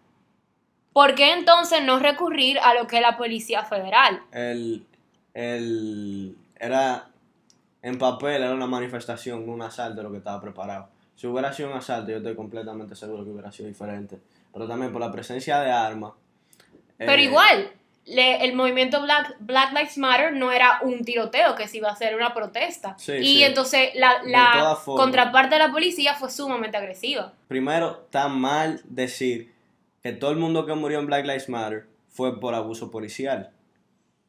¿Por 0.94 1.16
qué 1.16 1.34
entonces 1.34 1.84
no 1.84 2.00
recurrir 2.00 2.60
a 2.60 2.74
lo 2.74 2.88
que 2.88 2.98
es 2.98 3.02
la 3.02 3.18
Policía 3.18 3.64
Federal? 3.64 4.22
El, 4.32 4.86
el, 5.34 6.36
era, 6.60 7.11
en 7.82 7.98
papel 7.98 8.44
era 8.44 8.54
una 8.54 8.68
manifestación, 8.68 9.48
un 9.50 9.62
asalto 9.62 10.04
lo 10.04 10.12
que 10.12 10.18
estaba 10.18 10.40
preparado. 10.42 10.90
Si 11.16 11.28
hubiera 11.28 11.52
sido 11.54 11.70
un 11.70 11.78
asalto, 11.78 12.12
yo 12.12 12.18
estoy 12.18 12.36
completamente 12.36 12.96
seguro 12.96 13.24
que 13.24 13.30
hubiera 13.32 13.52
sido 13.52 13.68
diferente. 13.68 14.20
Pero 14.54 14.68
también 14.68 14.92
por 14.92 15.02
la 15.02 15.12
presencia 15.12 15.60
de 15.62 15.72
armas. 15.72 16.14
Pero 16.98 17.14
eh, 17.14 17.22
igual, 17.24 17.72
le- 18.06 18.44
el 18.44 18.54
movimiento 18.56 19.02
Black, 19.02 19.36
Black 19.40 19.72
Lives 19.74 19.98
Matter 19.98 20.34
no 20.34 20.52
era 20.52 20.80
un 20.82 21.04
tiroteo 21.04 21.56
que 21.56 21.68
se 21.68 21.78
iba 21.78 21.90
a 21.90 21.94
hacer 21.94 22.16
una 22.16 22.34
protesta. 22.34 22.96
Sí, 22.98 23.14
y 23.14 23.24
sí. 23.38 23.44
entonces 23.44 23.90
la, 23.96 24.22
la 24.26 24.78
contraparte 24.84 25.56
de 25.56 25.60
la 25.60 25.72
policía 25.72 26.16
fue 26.16 26.30
sumamente 26.32 26.78
agresiva. 26.78 27.34
Primero, 27.48 28.02
está 28.06 28.28
mal 28.28 28.82
decir 28.86 29.54
que 30.04 30.12
todo 30.14 30.32
el 30.32 30.38
mundo 30.38 30.66
que 30.66 30.74
murió 30.74 31.00
en 31.00 31.06
Black 31.06 31.26
Lives 31.26 31.50
Matter 31.50 31.88
fue 32.10 32.40
por 32.40 32.56
abuso 32.56 32.90
policial. 32.92 33.52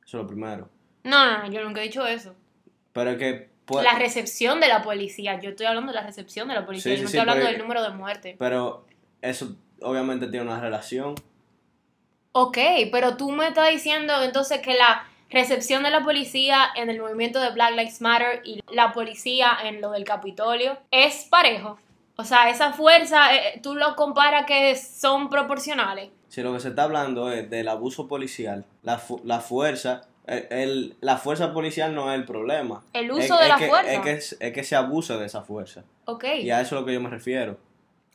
Eso 0.05 0.19
es 0.19 0.23
lo 0.23 0.27
primero. 0.27 0.69
No, 1.05 1.25
no, 1.27 1.39
no, 1.39 1.51
yo 1.51 1.65
nunca 1.65 1.81
he 1.81 1.85
dicho 1.85 2.07
eso. 2.07 2.35
Pero 2.93 3.17
que. 3.19 3.51
pues, 3.65 3.85
la 3.85 3.99
recepción 3.99 4.61
de 4.61 4.69
la 4.69 4.83
policía. 4.83 5.41
Yo 5.41 5.51
estoy 5.51 5.67
hablando 5.67 5.93
de 5.93 5.99
la 6.01 6.07
recepción 6.07 6.49
de 6.49 6.55
la 6.55 6.67
policía. 6.67 6.93
Sí, 6.93 6.99
yo 6.99 7.03
no 7.05 7.09
sí, 7.09 7.17
estoy 7.17 7.21
hablando 7.31 7.51
del 7.51 7.59
número 7.61 7.83
de 7.83 7.91
muertes. 7.91 8.37
pero 8.39 8.87
eso 9.21 9.57
obviamente 9.81 10.27
tiene 10.29 10.47
una 10.47 10.61
relación. 10.61 11.15
Ok, 12.33 12.59
pero 12.91 13.17
tú 13.17 13.31
me 13.31 13.49
estás 13.49 13.69
diciendo 13.71 14.23
entonces 14.23 14.61
que 14.61 14.75
la 14.75 15.05
recepción 15.31 15.83
de 15.83 15.91
la 15.91 16.03
policía 16.03 16.67
en 16.77 16.89
el 16.91 17.01
movimiento 17.01 17.41
de 17.41 17.51
Black 17.51 17.73
Lives 17.73 18.01
Matter 18.01 18.41
y 18.45 18.61
la 18.73 18.93
policía 18.93 19.51
en 19.65 19.81
lo 19.81 19.91
del 19.91 20.05
Capitolio 20.05 20.79
es 20.91 21.27
parejo. 21.31 21.79
O 22.17 22.25
sea, 22.25 22.51
esa 22.51 22.73
fuerza, 22.73 23.35
eh, 23.35 23.61
tú 23.63 23.75
lo 23.75 23.97
comparas 23.97 24.45
que 24.47 24.77
son 24.77 25.29
proporcionales. 25.31 26.11
Si 26.29 26.43
lo 26.43 26.53
que 26.55 26.61
se 26.61 26.69
está 26.69 26.85
hablando 26.85 27.31
es 27.33 27.49
del 27.51 27.69
abuso 27.69 28.09
policial, 28.09 28.65
la, 28.83 28.99
fu- 28.99 29.21
la 29.25 29.41
fuerza, 29.41 30.03
el, 30.27 30.47
el- 30.51 30.97
la 31.01 31.17
fuerza 31.17 31.53
policial 31.53 31.95
no 31.95 32.13
es 32.13 32.19
el 32.19 32.25
problema. 32.25 32.85
El 32.93 33.07
Es- 33.11 33.25
uso 33.27 33.37
de 33.37 33.43
es 33.45 33.49
la 33.49 33.57
que- 33.57 33.69
fuerza. 33.69 33.93
Es 33.93 34.01
que, 34.01 34.13
es, 34.13 34.37
es 34.41 34.53
que 34.53 34.65
se 34.65 34.77
abusa 34.77 35.17
de 35.19 35.27
esa 35.27 35.43
fuerza. 35.43 35.85
Ok, 36.05 36.25
Y 36.43 36.51
a 36.51 36.61
eso 36.61 36.75
es 36.77 36.81
lo 36.81 36.87
que 36.87 36.95
yo 36.95 37.01
me 37.01 37.11
refiero. 37.11 37.59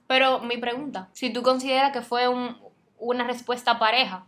pero 0.07 0.39
mi 0.39 0.57
pregunta, 0.57 1.09
si 1.13 1.31
tú 1.33 1.41
consideras 1.43 1.91
que 1.91 2.01
fue 2.01 2.27
un- 2.27 2.57
una 2.97 3.25
respuesta 3.27 3.77
pareja, 3.79 4.25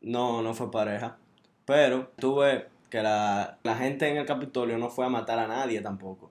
No, 0.00 0.42
no 0.42 0.54
fue 0.54 0.70
pareja. 0.70 1.18
Pero 1.66 2.10
tuve 2.18 2.68
que 2.88 3.02
la, 3.02 3.58
la 3.62 3.76
gente 3.76 4.08
en 4.08 4.16
el 4.16 4.26
Capitolio 4.26 4.78
no 4.78 4.88
fue 4.88 5.04
a 5.04 5.08
matar 5.08 5.38
a 5.38 5.46
nadie 5.46 5.80
tampoco. 5.82 6.30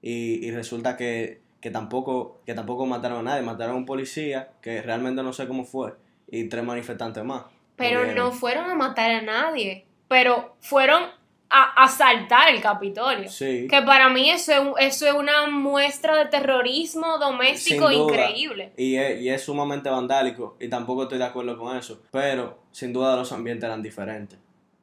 Y, 0.00 0.44
y 0.46 0.50
resulta 0.50 0.96
que, 0.96 1.42
que, 1.60 1.70
tampoco, 1.70 2.40
que 2.46 2.54
tampoco 2.54 2.86
mataron 2.86 3.18
a 3.18 3.22
nadie. 3.22 3.42
Mataron 3.42 3.74
a 3.74 3.78
un 3.78 3.84
policía, 3.86 4.50
que 4.62 4.80
realmente 4.82 5.22
no 5.22 5.32
sé 5.32 5.46
cómo 5.46 5.64
fue, 5.64 5.94
y 6.26 6.48
tres 6.48 6.64
manifestantes 6.64 7.22
más. 7.22 7.44
Pero 7.76 8.12
no 8.14 8.32
fueron 8.32 8.70
a 8.70 8.74
matar 8.74 9.10
a 9.10 9.22
nadie, 9.22 9.86
pero 10.08 10.56
fueron 10.60 11.04
a 11.52 11.84
asaltar 11.84 12.48
el 12.48 12.62
Capitolio. 12.62 13.28
Sí. 13.28 13.66
Que 13.68 13.82
para 13.82 14.08
mí 14.08 14.30
eso 14.30 14.52
es, 14.52 14.94
eso 14.94 15.06
es 15.06 15.12
una 15.12 15.46
muestra 15.46 16.16
de 16.16 16.26
terrorismo 16.26 17.18
doméstico 17.18 17.90
increíble. 17.90 18.72
Y 18.76 18.96
es, 18.96 19.20
y 19.20 19.28
es 19.28 19.42
sumamente 19.42 19.90
vandálico 19.90 20.56
y 20.58 20.68
tampoco 20.68 21.02
estoy 21.02 21.18
de 21.18 21.24
acuerdo 21.24 21.58
con 21.58 21.76
eso. 21.76 22.00
Pero 22.10 22.58
sin 22.72 22.92
duda 22.94 23.16
los 23.16 23.32
ambientes 23.32 23.66
eran 23.66 23.82
diferentes. 23.82 24.38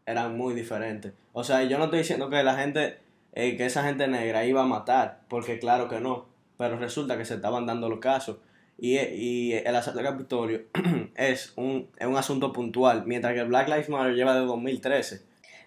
Eran 0.06 0.38
muy 0.38 0.54
diferentes. 0.54 1.14
O 1.34 1.44
sea, 1.44 1.64
yo 1.64 1.78
no 1.80 1.86
estoy 1.86 2.00
diciendo 2.00 2.30
que 2.30 2.44
la 2.44 2.56
gente, 2.56 3.00
eh, 3.34 3.58
que 3.58 3.66
esa 3.66 3.84
gente 3.84 4.08
negra 4.08 4.46
iba 4.46 4.62
a 4.62 4.66
matar, 4.66 5.22
porque 5.28 5.58
claro 5.58 5.90
que 5.90 6.00
no. 6.00 6.28
Pero 6.58 6.78
resulta 6.78 7.18
que 7.18 7.26
se 7.26 7.36
estaban 7.36 7.66
dando 7.66 7.90
los 7.90 8.00
casos. 8.00 8.38
Y, 8.82 8.98
y 8.98 9.54
el 9.54 9.76
asalto 9.76 10.00
al 10.00 10.06
Capitolio 10.06 10.62
es 11.16 11.54
un, 11.58 11.90
es 11.98 12.08
un 12.08 12.16
asunto 12.16 12.54
puntual, 12.54 13.04
mientras 13.06 13.34
que 13.34 13.42
el 13.42 13.48
Black 13.48 13.68
Lives 13.68 13.90
Matter 13.90 14.14
lleva 14.16 14.34
de 14.36 14.46
2013. 14.46 15.22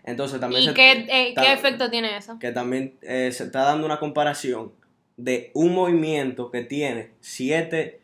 Entonces 0.05 0.41
también 0.41 0.63
¿Y 0.63 0.67
se- 0.67 0.75
qué, 0.75 1.07
eh, 1.11 1.33
ta- 1.35 1.43
qué 1.43 1.53
efecto 1.53 1.91
tiene 1.91 2.17
eso? 2.17 2.39
que 2.41 2.51
también 2.53 2.95
eh, 3.03 3.31
se 3.33 3.45
está 3.45 3.63
dando 3.63 3.87
una 3.87 3.99
comparación 4.01 4.73
de 5.17 5.51
un 5.55 5.75
movimiento 5.75 6.51
que 6.51 6.63
tiene 6.63 7.11
siete, 7.21 8.01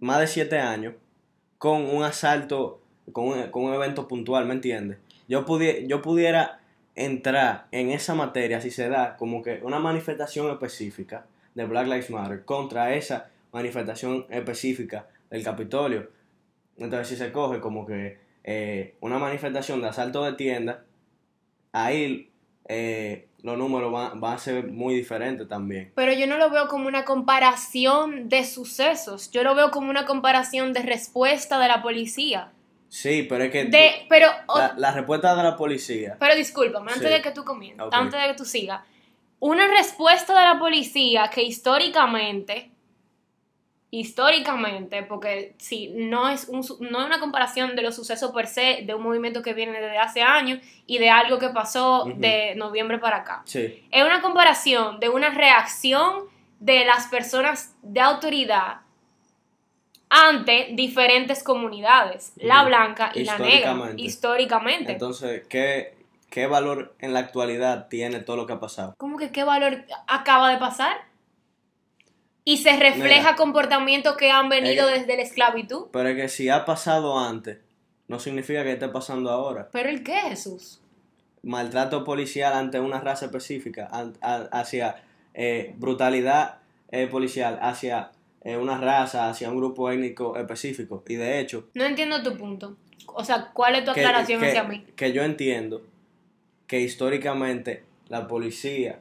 más 0.00 0.20
de 0.20 0.26
siete 0.26 0.58
años 0.58 0.94
con 1.56 1.82
un 1.86 2.02
asalto, 2.02 2.82
con 3.12 3.28
un, 3.28 3.42
con 3.50 3.64
un 3.64 3.74
evento 3.74 4.06
puntual, 4.08 4.44
¿me 4.46 4.54
entiendes? 4.54 4.98
Yo, 5.28 5.46
pudi- 5.46 5.86
yo 5.86 6.02
pudiera 6.02 6.60
entrar 6.94 7.66
en 7.70 7.90
esa 7.90 8.14
materia 8.14 8.60
si 8.60 8.70
se 8.72 8.88
da 8.88 9.16
como 9.16 9.42
que 9.42 9.60
una 9.62 9.78
manifestación 9.78 10.50
específica 10.50 11.26
de 11.54 11.64
Black 11.64 11.86
Lives 11.86 12.10
Matter 12.10 12.44
contra 12.44 12.94
esa 12.94 13.30
manifestación 13.52 14.26
específica 14.30 15.08
del 15.30 15.42
Capitolio. 15.42 16.10
Entonces 16.76 17.08
si 17.08 17.16
se 17.16 17.32
coge 17.32 17.60
como 17.60 17.86
que 17.86 18.18
eh, 18.44 18.96
una 19.00 19.18
manifestación 19.18 19.80
de 19.82 19.88
asalto 19.88 20.24
de 20.24 20.32
tiendas, 20.34 20.78
ahí 21.72 22.30
eh, 22.68 23.28
los 23.42 23.56
números 23.58 23.92
van, 23.92 24.20
van 24.20 24.34
a 24.34 24.38
ser 24.38 24.68
muy 24.70 24.94
diferentes 24.94 25.48
también. 25.48 25.92
Pero 25.94 26.12
yo 26.12 26.26
no 26.26 26.36
lo 26.38 26.50
veo 26.50 26.68
como 26.68 26.86
una 26.88 27.04
comparación 27.04 28.28
de 28.28 28.44
sucesos, 28.44 29.30
yo 29.30 29.42
lo 29.42 29.54
veo 29.54 29.70
como 29.70 29.90
una 29.90 30.04
comparación 30.06 30.72
de 30.72 30.82
respuesta 30.82 31.58
de 31.58 31.68
la 31.68 31.82
policía. 31.82 32.52
Sí, 32.88 33.24
pero 33.28 33.44
es 33.44 33.50
que 33.50 33.64
tú- 33.66 33.70
De, 33.72 33.90
pero, 34.08 34.28
o- 34.46 34.58
la, 34.58 34.74
la 34.78 34.92
respuesta 34.92 35.34
de 35.36 35.42
la 35.42 35.56
policía, 35.56 36.16
pero 36.18 36.34
discúlpame, 36.34 36.92
antes 36.92 37.08
Sí. 37.08 37.14
de 37.14 37.20
que 37.22 37.30
tú 37.32 37.44
comiences, 37.44 37.84
antes 37.92 38.20
de 38.20 38.28
que 38.28 38.34
tú 38.34 38.44
sigas, 38.44 38.80
una 39.40 39.68
respuesta 39.68 40.38
de 40.38 40.44
la 40.46 40.58
policía 40.58 41.28
que 41.32 41.42
históricamente, 41.42 42.70
históricamente, 43.90 45.02
porque 45.02 45.54
si 45.56 45.88
no 45.88 46.28
es, 46.28 46.48
un, 46.48 46.60
no 46.80 47.00
es 47.00 47.06
una 47.06 47.20
comparación 47.20 47.74
de 47.74 47.82
los 47.82 47.94
sucesos 47.96 48.32
per 48.32 48.46
se 48.46 48.82
de 48.84 48.94
un 48.94 49.02
movimiento 49.02 49.42
que 49.42 49.54
viene 49.54 49.80
desde 49.80 49.98
hace 49.98 50.22
años 50.22 50.60
y 50.86 50.98
de 50.98 51.08
algo 51.08 51.38
que 51.38 51.48
pasó 51.48 52.04
de 52.16 52.54
noviembre 52.56 52.98
para 52.98 53.18
acá. 53.18 53.42
sí, 53.44 53.82
Es 53.90 54.04
una 54.04 54.20
comparación 54.20 55.00
de 55.00 55.08
una 55.08 55.30
reacción 55.30 56.24
de 56.60 56.84
las 56.84 57.06
personas 57.06 57.74
de 57.82 58.00
autoridad 58.00 58.80
ante 60.10 60.68
diferentes 60.72 61.42
comunidades, 61.42 62.32
la 62.36 62.64
blanca 62.64 63.10
y 63.14 63.24
la 63.24 63.38
negra, 63.38 63.52
Históricamente. 63.52 64.02
históricamente. 64.02 64.92
entonces, 64.92 65.46
¿qué, 65.48 65.96
¿qué 66.30 66.46
valor 66.46 66.94
en 66.98 67.12
la 67.12 67.20
actualidad 67.20 67.88
tiene 67.88 68.20
todo 68.20 68.36
lo 68.36 68.46
que 68.46 68.54
ha 68.54 68.60
pasado? 68.60 68.94
¿Cómo 68.98 69.18
que 69.18 69.30
qué 69.30 69.44
valor 69.44 69.84
acaba 70.06 70.50
de 70.50 70.58
pasar? 70.58 71.07
Y 72.48 72.56
se 72.58 72.76
refleja 72.78 73.36
comportamientos 73.36 74.16
que 74.16 74.30
han 74.30 74.48
venido 74.48 74.86
desde 74.86 75.16
la 75.16 75.22
esclavitud. 75.22 75.86
Pero 75.92 76.08
es 76.08 76.16
que 76.16 76.28
si 76.28 76.48
ha 76.48 76.64
pasado 76.64 77.18
antes, 77.18 77.58
no 78.06 78.18
significa 78.18 78.62
que 78.64 78.72
esté 78.72 78.88
pasando 78.88 79.30
ahora. 79.30 79.68
¿Pero 79.70 79.90
el 79.90 80.02
qué, 80.02 80.14
Jesús? 80.30 80.80
Maltrato 81.42 82.04
policial 82.04 82.54
ante 82.54 82.80
una 82.80 83.00
raza 83.00 83.26
específica, 83.26 83.88
an- 83.92 84.16
a- 84.22 84.48
hacia 84.52 85.02
eh, 85.34 85.74
brutalidad 85.76 86.58
eh, 86.90 87.06
policial, 87.06 87.58
hacia 87.60 88.12
eh, 88.42 88.56
una 88.56 88.78
raza 88.78 89.28
hacia 89.28 89.50
un 89.50 89.58
grupo 89.58 89.90
étnico 89.90 90.34
específico. 90.36 91.04
Y 91.06 91.16
de 91.16 91.40
hecho, 91.40 91.68
No 91.74 91.84
entiendo 91.84 92.22
tu 92.22 92.36
punto. 92.38 92.76
O 93.08 93.24
sea, 93.24 93.50
¿cuál 93.52 93.74
es 93.74 93.84
tu 93.84 93.92
que, 93.92 94.00
aclaración 94.00 94.40
que- 94.40 94.48
hacia 94.48 94.62
mí? 94.64 94.86
que 94.96 95.12
yo 95.12 95.22
entiendo 95.22 95.82
que 96.66 96.80
históricamente 96.80 97.84
la 98.08 98.26
policía, 98.26 99.00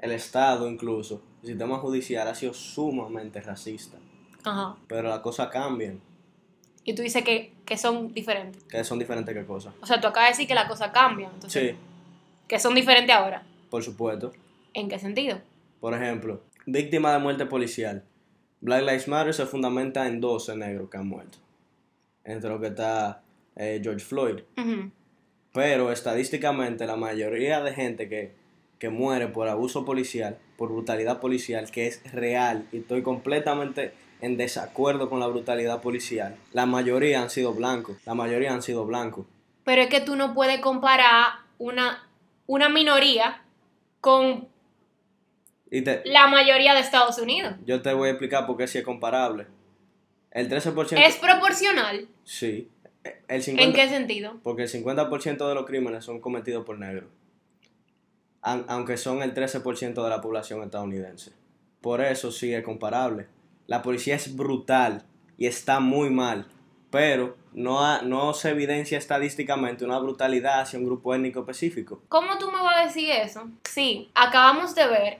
el 0.00 0.10
Estado 0.10 0.68
incluso, 0.68 1.22
el 1.42 1.48
sistema 1.48 1.78
judicial 1.78 2.26
ha 2.28 2.34
sido 2.34 2.54
sumamente 2.54 3.40
racista. 3.40 3.98
Ajá. 4.44 4.76
Pero 4.88 5.08
las 5.08 5.20
cosas 5.20 5.48
cambian, 5.48 6.00
Y 6.84 6.94
tú 6.94 7.02
dices 7.02 7.22
que, 7.22 7.52
que 7.66 7.76
son 7.76 8.12
diferentes. 8.14 8.62
que 8.64 8.82
son 8.84 8.98
diferentes 8.98 9.34
que 9.34 9.44
cosas. 9.44 9.74
O 9.80 9.86
sea, 9.86 10.00
tú 10.00 10.06
acabas 10.06 10.28
de 10.30 10.32
decir 10.32 10.48
que 10.48 10.54
las 10.54 10.68
cosas 10.68 10.90
cambian. 10.90 11.30
Entonces, 11.34 11.72
Sí, 11.72 11.76
que 12.46 12.58
son 12.58 12.74
diferentes 12.74 13.14
ahora. 13.14 13.42
por 13.70 13.82
supuesto. 13.82 14.32
¿En 14.74 14.88
qué 14.88 14.98
sentido? 14.98 15.38
Por 15.80 15.92
ejemplo, 15.94 16.42
víctima 16.66 17.12
de 17.12 17.18
muerte 17.18 17.46
policial. 17.46 18.04
Black 18.60 18.80
Lives 18.82 19.06
Matter 19.08 19.34
se 19.34 19.46
fundamenta 19.46 20.06
en 20.08 20.20
12 20.20 20.56
negros 20.56 20.88
que 20.90 20.96
han 20.96 21.06
muerto. 21.08 21.38
Entre 22.24 22.48
los 22.50 22.60
que 22.60 22.68
está 22.68 23.22
eh, 23.56 23.80
George 23.82 24.04
Floyd. 24.04 24.40
Ujú. 24.56 24.90
Pero 25.52 25.90
estadísticamente 25.92 26.86
la 26.86 26.96
mayoría 26.96 27.60
de 27.62 27.72
gente 27.74 28.08
que, 28.08 28.34
que 28.78 28.88
muere 28.88 29.28
por 29.28 29.48
abuso 29.48 29.84
policial, 29.84 30.38
por 30.56 30.70
brutalidad 30.70 31.20
policial, 31.20 31.70
que 31.70 31.86
es 31.86 32.12
real, 32.12 32.66
y 32.72 32.78
estoy 32.78 33.02
completamente 33.02 33.92
en 34.20 34.36
desacuerdo 34.36 35.08
con 35.08 35.20
la 35.20 35.26
brutalidad 35.26 35.80
policial, 35.80 36.36
la 36.52 36.66
mayoría 36.66 37.22
han 37.22 37.30
sido 37.30 37.54
blancos. 37.54 37.96
La 38.04 38.14
mayoría 38.14 38.52
han 38.52 38.62
sido 38.62 38.84
blancos. 38.84 39.26
Pero 39.64 39.82
es 39.82 39.88
que 39.88 40.00
tú 40.00 40.16
no 40.16 40.34
puedes 40.34 40.60
comparar 40.60 41.40
una, 41.58 42.08
una 42.46 42.68
minoría 42.68 43.42
con 44.00 44.48
Y 45.70 45.82
te, 45.82 46.02
la 46.04 46.26
mayoría 46.26 46.74
de 46.74 46.80
Estados 46.80 47.18
Unidos. 47.18 47.54
yo 47.64 47.82
te 47.82 47.92
voy 47.92 48.08
a 48.08 48.12
explicar 48.12 48.46
por 48.46 48.56
qué 48.56 48.66
sí 48.66 48.78
es 48.78 48.84
comparable. 48.84 49.46
El 50.30 50.48
13%... 50.48 50.98
¿Es 50.98 51.16
proporcional? 51.16 52.08
Sí. 52.24 52.68
El 53.28 53.42
50, 53.42 53.64
¿En 53.64 53.72
qué 53.72 53.88
sentido? 53.88 54.40
Porque 54.42 54.64
el 54.64 54.68
50% 54.68 55.48
de 55.48 55.54
los 55.54 55.64
crímenes 55.64 56.04
son 56.04 56.20
cometidos 56.20 56.64
por 56.64 56.78
negros. 56.78 57.08
Aunque 58.68 58.96
son 58.96 59.22
el 59.22 59.34
13% 59.34 60.02
de 60.02 60.10
la 60.10 60.20
población 60.20 60.62
estadounidense. 60.62 61.32
Por 61.80 62.00
eso 62.00 62.30
sí 62.32 62.52
es 62.52 62.64
comparable. 62.64 63.26
La 63.66 63.82
policía 63.82 64.14
es 64.16 64.34
brutal 64.36 65.04
y 65.36 65.46
está 65.46 65.80
muy 65.80 66.10
mal. 66.10 66.46
Pero 66.90 67.36
no, 67.52 67.84
ha- 67.84 68.00
no 68.02 68.32
se 68.32 68.50
evidencia 68.50 68.96
estadísticamente 68.96 69.84
una 69.84 69.98
brutalidad 69.98 70.60
hacia 70.62 70.78
un 70.78 70.86
grupo 70.86 71.14
étnico 71.14 71.40
específico. 71.40 72.02
¿Cómo 72.08 72.38
tú 72.38 72.50
me 72.50 72.62
vas 72.62 72.76
a 72.78 72.84
decir 72.86 73.10
eso? 73.10 73.48
Sí, 73.64 74.10
acabamos 74.14 74.74
de 74.74 74.86
ver 74.86 75.18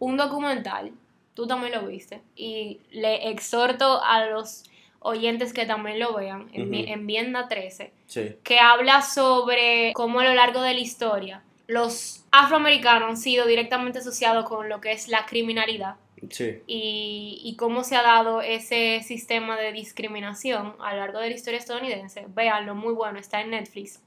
un 0.00 0.16
documental, 0.16 0.92
tú 1.34 1.46
también 1.46 1.72
lo 1.72 1.86
viste, 1.86 2.20
y 2.34 2.80
le 2.90 3.30
exhorto 3.30 4.02
a 4.02 4.26
los 4.26 4.64
oyentes 4.98 5.52
que 5.52 5.66
también 5.66 6.00
lo 6.00 6.14
vean, 6.14 6.48
en 6.52 6.68
mi- 6.68 6.82
Ujú. 6.82 6.92
enmienda 6.94 7.46
13, 7.48 7.92
Sí, 8.06 8.36
que 8.42 8.58
habla 8.58 9.00
sobre 9.02 9.92
cómo 9.94 10.18
a 10.20 10.24
lo 10.24 10.34
largo 10.34 10.62
de 10.62 10.74
la 10.74 10.80
historia 10.80 11.42
los 11.68 12.23
afroamericanos 12.40 13.08
han 13.08 13.16
sido 13.16 13.46
directamente 13.46 14.00
asociados 14.00 14.44
con 14.44 14.68
lo 14.68 14.80
que 14.80 14.92
es 14.92 15.08
la 15.08 15.26
criminalidad 15.26 15.96
sí, 16.30 16.62
y, 16.66 17.40
y 17.44 17.56
cómo 17.56 17.84
se 17.84 17.96
ha 17.96 18.02
dado 18.02 18.40
ese 18.40 19.02
sistema 19.02 19.56
de 19.56 19.72
discriminación 19.72 20.74
a 20.80 20.94
lo 20.94 21.00
largo 21.00 21.20
de 21.20 21.30
la 21.30 21.34
historia 21.34 21.58
estadounidense. 21.58 22.26
Véanlo, 22.28 22.74
muy 22.74 22.92
bueno, 22.92 23.18
está 23.18 23.40
en 23.40 23.50
Netflix. 23.50 24.00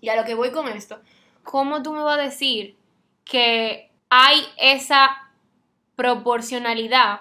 Y 0.00 0.08
a 0.08 0.16
lo 0.16 0.24
que 0.24 0.34
voy 0.34 0.50
con 0.50 0.68
esto, 0.68 1.00
¿cómo 1.42 1.82
tú 1.82 1.92
me 1.92 2.02
vas 2.02 2.18
a 2.18 2.22
decir 2.22 2.76
que 3.24 3.90
hay 4.08 4.44
esa 4.58 5.30
proporcionalidad 5.94 7.20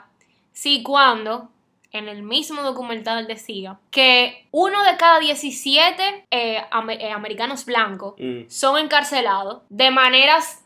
si 0.51 0.83
cuando 0.83 1.50
en 1.91 2.07
el 2.07 2.24
mismo 2.24 2.62
documental 2.62 3.27
decía 3.27 3.79
que 3.91 4.48
uno 4.51 4.83
de 4.83 4.98
cada 4.98 5.19
17 5.19 6.27
eh, 6.31 6.63
eh, 6.63 7.12
americanos 7.12 7.65
blancos 7.65 8.13
Mm, 8.18 8.50
son 8.50 8.77
encarcelados 8.77 9.61
de 9.70 9.92
maneras 9.92 10.63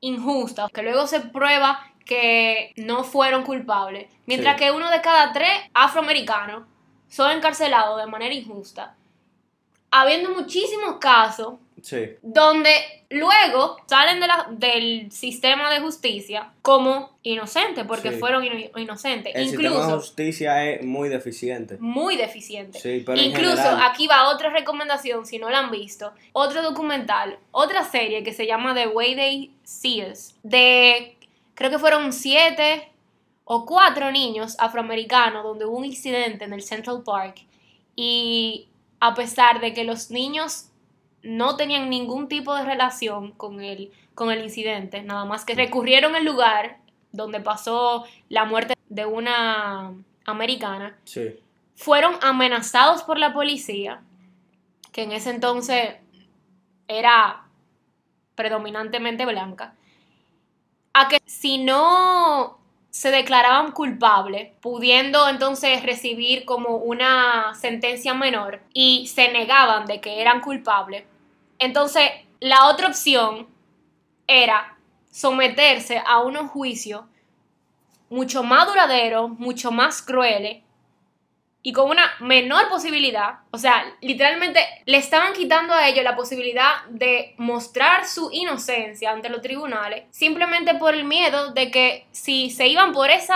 injustas, 0.00 0.70
que 0.70 0.82
luego 0.82 1.06
se 1.06 1.20
prueba 1.20 1.86
que 2.04 2.72
no 2.76 3.04
fueron 3.04 3.42
culpables, 3.44 4.10
mientras 4.26 4.56
Sí. 4.56 4.64
que 4.64 4.70
uno 4.72 4.90
de 4.90 5.00
cada 5.00 5.32
tres 5.32 5.50
afroamericanos 5.74 6.64
son 7.08 7.30
encarcelados 7.32 8.00
de 8.00 8.06
manera 8.06 8.34
injusta, 8.34 8.96
habiendo 9.90 10.30
muchísimos 10.30 10.96
casos 11.00 11.54
sí, 11.82 12.10
donde 12.22 12.70
luego 13.10 13.76
salen 13.86 14.20
de 14.20 14.26
la- 14.26 14.46
del 14.50 15.10
sistema 15.10 15.70
de 15.72 15.80
justicia 15.80 16.52
como 16.62 17.18
inocentes, 17.22 17.84
porque 17.86 18.12
Sí. 18.12 18.18
fueron 18.18 18.44
ino- 18.44 18.78
inocentes, 18.78 19.34
El 19.34 19.48
sistema 19.48 19.86
de 19.86 19.92
justicia 19.94 20.64
es 20.70 20.84
muy 20.84 21.08
deficiente. 21.08 21.76
muy 21.80 22.16
deficientes. 22.16 22.80
Sí, 22.82 23.02
pero 23.04 23.18
en 23.18 23.26
Incluso 23.30 23.56
general- 23.56 23.82
aquí 23.90 24.06
va 24.06 24.28
otra 24.30 24.50
recomendación, 24.50 25.26
si 25.26 25.38
no 25.38 25.50
la 25.50 25.58
han 25.58 25.70
visto, 25.70 26.12
otro 26.32 26.62
documental, 26.62 27.38
otra 27.50 27.84
serie 27.84 28.22
que 28.22 28.32
se 28.32 28.46
llama 28.46 28.74
The 28.74 28.86
Way 28.88 29.14
They 29.16 29.50
See 29.64 30.04
Us, 30.04 30.34
de 30.42 31.16
creo 31.54 31.70
que 31.70 31.78
fueron 31.78 32.12
siete 32.12 32.88
o 33.44 33.66
cuatro 33.66 34.12
niños 34.12 34.54
afroamericanos 34.60 35.42
donde 35.42 35.66
hubo 35.66 35.76
un 35.78 35.84
incidente 35.84 36.44
en 36.44 36.52
el 36.52 36.62
Central 36.62 37.02
Park 37.04 37.40
y 37.96 38.68
a 39.00 39.14
pesar 39.14 39.60
de 39.60 39.74
que 39.74 39.84
los 39.84 40.10
niños 40.10 40.66
no 41.22 41.56
tenían 41.56 41.90
ningún 41.90 42.28
tipo 42.28 42.54
de 42.54 42.64
relación 42.64 43.32
con 43.32 43.60
el, 43.60 43.92
con 44.14 44.30
el 44.30 44.42
incidente, 44.42 45.02
nada 45.02 45.24
más 45.24 45.44
que 45.44 45.54
recurrieron 45.54 46.14
al 46.14 46.24
lugar 46.24 46.78
donde 47.12 47.40
pasó 47.40 48.04
la 48.28 48.44
muerte 48.44 48.74
de 48.88 49.06
una 49.06 49.92
americana, 50.24 50.96
Sí, 51.04 51.38
fueron 51.74 52.16
amenazados 52.20 53.02
por 53.02 53.18
la 53.18 53.32
policía, 53.32 54.02
que 54.92 55.04
en 55.04 55.12
ese 55.12 55.30
entonces 55.30 55.94
era 56.88 57.44
predominantemente 58.34 59.24
blanca, 59.24 59.74
a 60.92 61.08
que 61.08 61.18
si 61.24 61.58
no 61.58 62.58
se 62.90 63.10
declaraban 63.10 63.72
culpables, 63.72 64.52
pudiendo 64.60 65.28
entonces 65.28 65.82
recibir 65.82 66.44
como 66.44 66.76
una 66.76 67.54
sentencia 67.54 68.12
menor 68.12 68.60
y 68.74 69.06
se 69.06 69.32
negaban 69.32 69.86
de 69.86 70.00
que 70.00 70.20
eran 70.20 70.40
culpables, 70.40 71.04
entonces 71.60 72.10
la 72.40 72.66
otra 72.66 72.88
opción 72.88 73.46
era 74.26 74.76
someterse 75.10 76.02
a 76.04 76.20
unos 76.20 76.50
juicios 76.50 77.02
mucho 78.08 78.42
más 78.42 78.66
duraderos, 78.66 79.30
mucho 79.38 79.70
más 79.70 80.02
crueles 80.02 80.62
y 81.62 81.72
con 81.72 81.90
una 81.90 82.10
menor 82.20 82.68
posibilidad, 82.68 83.40
o 83.50 83.58
sea, 83.58 83.84
literalmente 84.00 84.60
le 84.86 84.96
estaban 84.96 85.34
quitando 85.34 85.74
a 85.74 85.86
ellos 85.88 86.02
la 86.02 86.16
posibilidad 86.16 86.84
de 86.88 87.34
mostrar 87.36 88.06
su 88.06 88.30
inocencia 88.32 89.10
ante 89.10 89.28
los 89.28 89.42
tribunales, 89.42 90.04
simplemente 90.10 90.74
por 90.76 90.94
el 90.94 91.04
miedo 91.04 91.52
de 91.52 91.70
que 91.70 92.06
si 92.12 92.50
se 92.50 92.66
iban 92.66 92.92
por 92.92 93.10
ese 93.10 93.34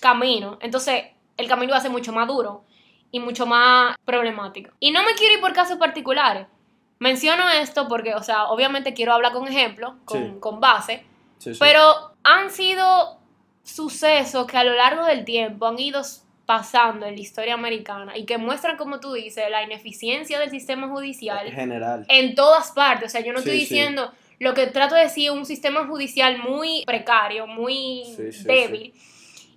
camino, 0.00 0.58
entonces 0.60 1.06
el 1.38 1.48
camino 1.48 1.70
iba 1.70 1.78
a 1.78 1.80
ser 1.80 1.90
mucho 1.90 2.12
más 2.12 2.28
duro 2.28 2.64
y 3.10 3.20
mucho 3.20 3.46
más 3.46 3.96
problemático. 4.04 4.70
Y 4.78 4.90
no 4.90 5.02
me 5.02 5.14
quiero 5.14 5.34
ir 5.34 5.40
por 5.40 5.52
casos 5.52 5.78
particulares. 5.78 6.46
Menciono 7.04 7.46
esto 7.50 7.86
porque, 7.86 8.14
o 8.14 8.22
sea, 8.22 8.46
obviamente 8.46 8.94
quiero 8.94 9.12
hablar 9.12 9.32
con 9.34 9.46
ejemplos, 9.46 9.92
con, 10.06 10.22
Sí. 10.22 10.36
con 10.40 10.58
base, 10.58 11.04
sí, 11.36 11.52
sí. 11.52 11.60
pero 11.60 11.82
han 12.22 12.48
sido 12.50 13.18
sucesos 13.62 14.46
que 14.46 14.56
a 14.56 14.64
lo 14.64 14.72
largo 14.72 15.04
del 15.04 15.26
tiempo 15.26 15.66
han 15.66 15.78
ido 15.78 16.00
pasando 16.46 17.04
en 17.04 17.14
la 17.14 17.20
historia 17.20 17.52
americana 17.52 18.16
y 18.16 18.24
que 18.24 18.38
muestran, 18.38 18.78
como 18.78 19.00
tú 19.00 19.12
dices, 19.12 19.44
la 19.50 19.62
ineficiencia 19.62 20.38
del 20.38 20.48
sistema 20.50 20.86
en 20.86 20.92
judicial 20.92 21.50
general. 21.52 22.06
en 22.08 22.34
todas 22.34 22.72
partes. 22.72 23.08
O 23.08 23.12
sea, 23.12 23.20
yo 23.20 23.34
no 23.34 23.40
estoy 23.40 23.58
diciendo, 23.58 24.10
lo 24.38 24.54
que 24.54 24.66
trato 24.68 24.94
de 24.94 25.02
decir 25.02 25.30
un 25.30 25.44
sistema 25.44 25.86
judicial 25.86 26.38
muy 26.38 26.84
precario, 26.86 27.46
muy 27.46 28.04
débil, 28.44 28.94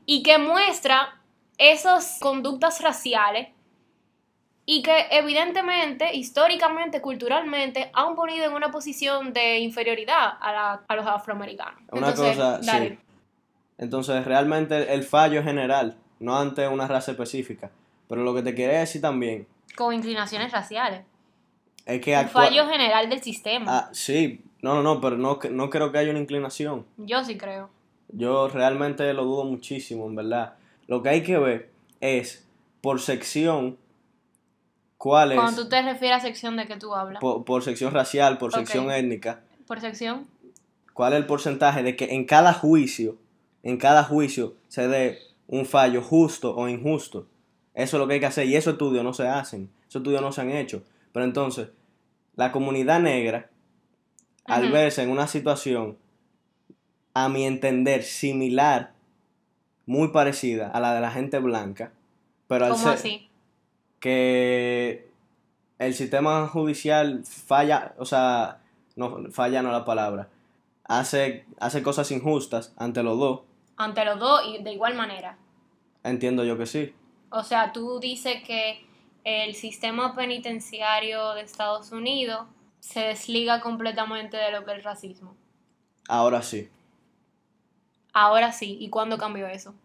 y 0.05 0.21
que 0.21 0.37
muestra 0.37 1.21
esas 1.57 2.19
conductas 2.19 2.81
raciales 2.81 3.47
y 4.69 4.81
que 4.81 5.05
evidentemente, 5.11 6.13
históricamente, 6.13 6.99
culturalmente, 7.01 7.89
han 7.93 8.15
ponido 8.15 8.45
en 8.45 8.51
una 8.53 8.69
posición 8.69 9.31
de 9.31 9.59
inferioridad 9.59 10.33
a, 10.41 10.51
la- 10.51 10.81
a 10.85 10.95
los 10.97 11.07
afroamericanos. 11.07 11.79
Una 11.89 12.09
Entonces, 12.09 12.35
cosa, 12.35 12.61
sí. 12.61 12.99
Entonces, 13.77 14.25
realmente 14.25 14.93
el, 14.93 15.03
fallo 15.03 15.39
es 15.39 15.45
general, 15.45 15.95
no 16.19 16.37
ante 16.37 16.67
una 16.67 16.85
raza 16.85 17.11
específica. 17.11 17.71
Pero 18.09 18.23
lo 18.23 18.35
que 18.35 18.41
te 18.41 18.53
quería 18.53 18.79
decir 18.79 19.01
también 19.01 19.47
Con 19.77 19.93
inclinaciones 19.93 20.51
raciales. 20.51 21.05
es 21.85 22.01
que 22.01 22.17
Un 22.17 22.27
fallo 22.27 22.67
general 22.67 23.09
del 23.09 23.21
sistema. 23.23 23.65
Ah, 23.77 23.89
sí, 23.93 24.43
no, 24.61 24.75
no, 24.75 24.83
no, 24.83 24.99
pero 24.99 25.15
no, 25.17 25.39
no 25.49 25.69
creo 25.69 25.93
que 25.93 25.99
haya 25.99 26.11
una 26.11 26.19
inclinación. 26.19 26.85
Yo 26.97 27.23
sí 27.23 27.37
creo. 27.37 27.69
Yo 28.09 28.49
realmente 28.49 29.13
lo 29.13 29.23
dudo 29.23 29.45
muchísimo, 29.45 30.07
en 30.07 30.15
verdad. 30.17 30.55
Lo 30.87 31.01
que 31.01 31.07
hay 31.09 31.23
que 31.23 31.37
ver 31.37 31.71
es, 32.01 32.45
por 32.81 32.99
sección, 32.99 33.77
cuál 34.97 35.31
es, 35.31 35.39
Cuando 35.39 35.63
tú 35.63 35.69
te 35.69 35.81
refieres 35.81 36.17
a 36.17 36.21
sección 36.21 36.57
de 36.57 36.67
que 36.67 36.77
tú 36.77 36.93
hablas. 36.95 37.21
por, 37.21 37.45
por 37.45 37.63
sección 37.63 37.93
racial, 37.93 38.37
por 38.37 38.51
sección 38.53 38.91
étnica, 38.91 39.41
Por 39.65 39.79
sección. 39.79 40.27
cuál 40.93 41.13
es 41.13 41.19
el 41.19 41.25
porcentaje 41.25 41.83
de 41.83 41.95
que 41.95 42.13
en 42.13 42.25
cada 42.25 42.53
juicio, 42.53 43.17
en 43.63 43.77
cada 43.77 44.03
juicio 44.03 44.55
se 44.67 44.87
dé 44.87 45.19
un 45.47 45.65
fallo 45.65 46.01
justo 46.01 46.55
o 46.55 46.67
injusto. 46.67 47.27
Eso 47.73 47.97
es 47.97 48.01
lo 48.01 48.07
que 48.07 48.15
hay 48.15 48.19
que 48.19 48.25
hacer 48.25 48.47
y 48.47 48.55
esos 48.55 48.73
estudios 48.73 49.03
no 49.03 49.13
se 49.13 49.27
hacen, 49.27 49.69
esos 49.87 50.01
estudios 50.01 50.21
no 50.21 50.31
se 50.31 50.41
han 50.41 50.51
hecho. 50.51 50.83
Pero 51.11 51.25
entonces, 51.25 51.69
la 52.35 52.51
comunidad 52.51 52.99
negra, 52.99 53.49
al 54.45 54.71
verse 54.71 55.03
en 55.03 55.09
una 55.09 55.27
situación, 55.27 55.97
a 57.13 57.29
mi 57.29 57.45
entender, 57.45 58.03
similar, 58.03 58.93
muy 59.85 60.09
parecida 60.09 60.69
a 60.69 60.79
la 60.79 60.93
de 60.93 61.01
la 61.01 61.11
gente 61.11 61.39
blanca, 61.39 61.91
pero 62.47 62.65
al 62.65 62.71
¿Cómo 62.71 62.83
ser 62.83 62.93
así? 62.93 63.26
Que 64.07 65.11
el 65.79 65.93
sistema 65.93 66.47
judicial 66.47 67.25
falla, 67.25 67.93
o 67.97 68.05
sea, 68.05 68.61
no 68.95 69.29
falla 69.31 69.61
no 69.61 69.69
la 69.69 69.83
palabra, 69.83 70.29
hace, 70.85 71.45
hace 71.59 71.83
cosas 71.83 72.09
injustas 72.11 72.73
ante 72.77 73.03
los 73.03 73.19
dos, 73.19 73.41
Ante 73.75 74.05
los 74.05 74.17
dos 74.17 74.41
y 74.47 74.63
de 74.63 74.71
igual 74.71 74.95
manera. 74.95 75.37
entiendo 76.03 76.45
yo 76.45 76.57
que 76.57 76.65
sí. 76.65 76.95
O 77.29 77.43
sea, 77.43 77.73
tú 77.73 77.99
dices 77.99 78.41
que 78.43 78.85
el 79.25 79.53
sistema 79.55 80.15
penitenciario 80.15 81.33
de 81.33 81.41
Estados 81.41 81.91
Unidos 81.91 82.47
se 82.79 83.01
desliga 83.01 83.59
completamente 83.59 84.37
de 84.37 84.51
lo 84.51 84.63
que 84.63 84.71
es 84.71 84.77
el 84.77 84.83
racismo. 84.85 85.35
Ahora 86.07 86.41
sí. 86.41 86.69
Ahora 88.13 88.53
sí, 88.53 88.77
¿y 88.79 88.89
cuándo 88.89 89.17
cambió 89.17 89.47
eso? 89.47 89.75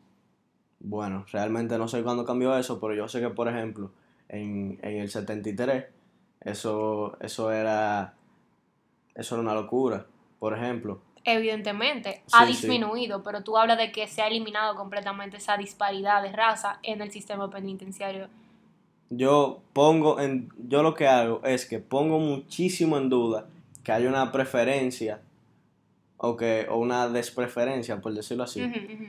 Bueno, 0.79 1.27
realmente 1.33 1.77
no 1.77 1.89
sé 1.89 2.03
cuándo 2.05 2.25
cambió 2.25 2.57
eso, 2.57 2.79
pero 2.81 2.95
yo 2.95 3.09
sé 3.09 3.21
que, 3.21 3.29
por 3.29 3.49
ejemplo, 3.49 3.91
en, 4.33 4.79
en 4.83 4.97
el 5.03 5.09
73, 5.09 5.85
eso, 6.41 7.17
eso 7.21 7.53
era 7.53 8.15
eso 9.15 9.35
era 9.37 9.43
una 9.43 9.55
locura. 9.55 10.07
Por 10.41 10.57
ejemplo, 10.59 11.01
Evidentemente, 11.25 12.23
ha 12.33 12.45
Sí, 12.47 12.55
sí. 12.55 12.67
disminuido, 12.67 13.23
pero 13.23 13.45
tú 13.45 13.57
hablas 13.57 13.79
de 13.79 13.93
que 13.93 14.09
se 14.09 14.23
ha 14.23 14.27
eliminado 14.27 14.75
completamente 14.75 15.37
esa 15.37 15.57
disparidad 15.57 16.21
de 16.21 16.33
raza 16.33 16.81
en 16.83 17.01
el 17.01 17.13
sistema 17.13 17.49
penitenciario. 17.49 18.27
yo 19.09 19.61
pongo 19.73 20.19
en, 20.19 20.49
yo 20.69 20.83
lo 20.83 20.95
que 20.95 21.07
hago 21.07 21.41
es 21.45 21.65
que 21.67 21.79
pongo 21.79 22.19
muchísimo 22.19 22.97
en 22.99 23.09
duda 23.09 23.47
que 23.85 23.93
haya 23.93 24.09
una 24.09 24.33
preferencia 24.33 25.21
o 26.17 26.37
que, 26.37 26.67
o 26.71 26.79
una 26.79 27.09
despreferencia, 27.09 28.01
por 28.01 28.15
decirlo 28.15 28.43
así, 28.45 28.61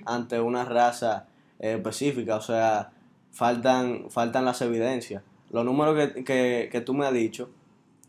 ante 0.05 0.39
una 0.39 0.65
raza 0.65 1.25
eh, 1.59 1.75
específica, 1.75 2.35
o 2.35 2.41
sea, 2.41 2.91
faltan, 3.33 4.09
faltan 4.09 4.45
las 4.45 4.61
evidencias. 4.61 5.23
Los 5.51 5.65
números 5.65 5.97
que, 5.97 6.23
que, 6.23 6.69
que 6.71 6.81
tú 6.81 6.93
me 6.93 7.05
has 7.05 7.13
dicho 7.13 7.49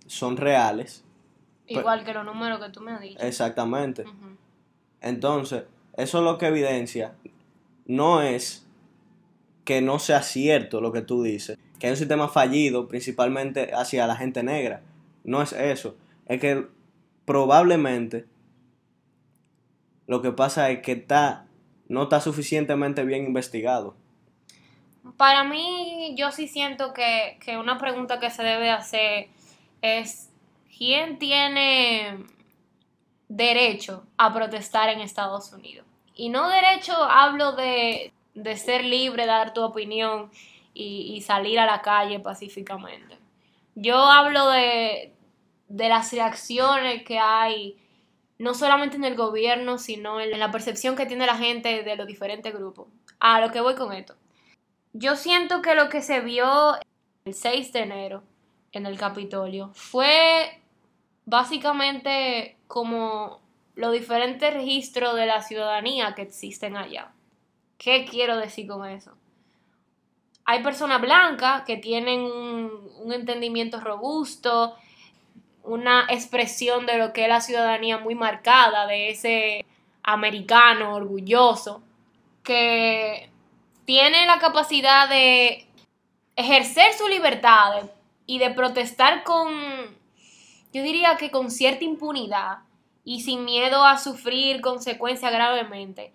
son 0.06 0.37
reales, 0.37 1.04
Igual 1.66 2.04
que 2.04 2.12
los 2.12 2.24
números 2.24 2.60
que 2.60 2.70
tú 2.70 2.80
me 2.80 2.92
has 2.92 3.00
dicho. 3.00 3.18
exactamente. 3.20 4.04
Entonces, 5.00 5.64
eso 5.96 6.18
es 6.18 6.24
lo 6.24 6.38
que 6.38 6.46
evidencia 6.46 7.14
no 7.87 8.22
es 8.22 8.66
que 9.64 9.80
no 9.80 9.98
sea 9.98 10.22
cierto 10.22 10.80
lo 10.80 10.92
que 10.92 11.02
tú 11.02 11.22
dices, 11.22 11.58
que 11.78 11.87
hay 11.87 11.92
un 11.92 11.96
sistema 11.96 12.28
fallido 12.28 12.88
principalmente 12.88 13.72
hacia 13.74 14.06
la 14.06 14.16
gente 14.16 14.42
negra. 14.42 14.82
No 15.24 15.40
es 15.42 15.52
eso. 15.52 15.96
Es 16.26 16.40
que 16.40 16.66
probablemente 17.24 18.26
lo 20.06 20.20
que 20.20 20.32
pasa 20.32 20.70
es 20.70 20.80
que 20.80 20.92
está, 20.92 21.46
no 21.88 22.04
está 22.04 22.20
suficientemente 22.20 23.04
bien 23.04 23.24
investigado. 23.24 23.96
Para 25.16 25.44
mí, 25.44 26.14
yo 26.16 26.32
sí 26.32 26.48
siento 26.48 26.92
que, 26.92 27.38
que 27.44 27.58
una 27.58 27.78
pregunta 27.78 28.18
que 28.20 28.30
se 28.30 28.42
debe 28.42 28.70
hacer 28.70 29.28
es, 29.82 30.30
¿quién 30.76 31.18
tiene 31.18 32.24
derecho 33.28 34.06
a 34.16 34.32
protestar 34.32 34.88
en 34.88 35.00
Estados 35.00 35.52
Unidos? 35.52 35.86
Y 36.14 36.30
no 36.30 36.48
derecho, 36.48 36.94
hablo 36.94 37.52
de, 37.52 38.12
de 38.34 38.56
ser 38.56 38.84
libre, 38.84 39.26
dar 39.26 39.52
tu 39.52 39.62
opinión 39.62 40.30
y, 40.72 41.14
y 41.14 41.20
salir 41.20 41.58
a 41.58 41.66
la 41.66 41.82
calle 41.82 42.18
pacíficamente. 42.20 43.18
Yo 43.74 43.96
hablo 43.96 44.48
de, 44.50 45.12
de 45.68 45.88
las 45.88 46.12
reacciones 46.12 47.02
que 47.04 47.18
hay, 47.18 47.76
no 48.38 48.54
solamente 48.54 48.96
en 48.96 49.04
el 49.04 49.16
gobierno, 49.16 49.78
sino 49.78 50.20
en 50.20 50.38
la 50.38 50.50
percepción 50.50 50.96
que 50.96 51.06
tiene 51.06 51.26
la 51.26 51.36
gente 51.36 51.82
de 51.82 51.96
los 51.96 52.06
diferentes 52.06 52.54
grupos. 52.54 52.86
A 53.20 53.40
lo 53.40 53.50
que 53.50 53.60
voy 53.60 53.74
con 53.74 53.92
esto. 53.92 54.14
Yo 54.96 55.16
siento 55.16 55.61
que 55.61 55.74
lo 55.74 55.88
que 55.88 56.02
se 56.02 56.20
vio 56.20 56.76
el 57.24 57.35
6 57.35 57.72
de 57.72 57.80
enero 57.80 58.22
en 58.70 58.87
el 58.87 58.96
Capitolio 58.96 59.70
fue 59.74 60.61
básicamente 61.26 62.57
como 62.68 63.40
los 63.74 63.92
diferentes 63.92 64.54
registros 64.54 65.16
de 65.16 65.26
la 65.26 65.42
ciudadanía 65.42 66.14
que 66.14 66.22
existen 66.22 66.76
allá. 66.76 67.11
¿Qué 67.76 68.07
quiero 68.09 68.37
decir 68.37 68.68
con 68.68 68.87
eso? 68.87 69.11
Hay 70.44 70.62
personas 70.62 71.00
blancas 71.00 71.64
que 71.64 71.76
tienen 71.76 72.20
un, 72.20 72.70
un 73.02 73.12
entendimiento 73.12 73.80
robusto, 73.80 74.76
una 75.64 76.07
expresión 76.09 76.87
de 76.87 76.98
lo 76.98 77.12
que 77.12 77.24
es 77.24 77.28
la 77.28 77.40
ciudadanía 77.40 77.98
muy 77.98 78.14
marcada, 78.14 78.87
de 78.87 79.11
ese 79.11 79.64
americano 80.04 80.94
orgulloso, 80.94 81.83
que 82.44 83.33
tiene 83.84 84.26
la 84.26 84.38
capacidad 84.38 85.08
de 85.08 85.66
ejercer 86.36 86.92
su 86.94 87.08
libertad 87.08 87.90
y 88.26 88.38
de 88.38 88.50
protestar 88.50 89.22
con, 89.24 89.52
yo 90.72 90.82
diría 90.82 91.16
que 91.16 91.30
con 91.30 91.50
cierta 91.50 91.84
impunidad 91.84 92.58
y 93.04 93.20
sin 93.20 93.44
miedo 93.44 93.84
a 93.84 93.98
sufrir 93.98 94.60
consecuencias 94.60 95.30
gravemente, 95.30 96.12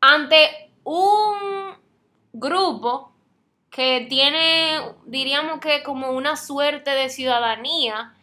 ante 0.00 0.70
un 0.84 1.74
grupo 2.32 3.12
que 3.70 4.06
tiene, 4.08 4.80
diríamos 5.06 5.60
que 5.60 5.82
como 5.82 6.10
una 6.10 6.36
suerte 6.36 6.90
de 6.90 7.08
ciudadanía, 7.08 8.14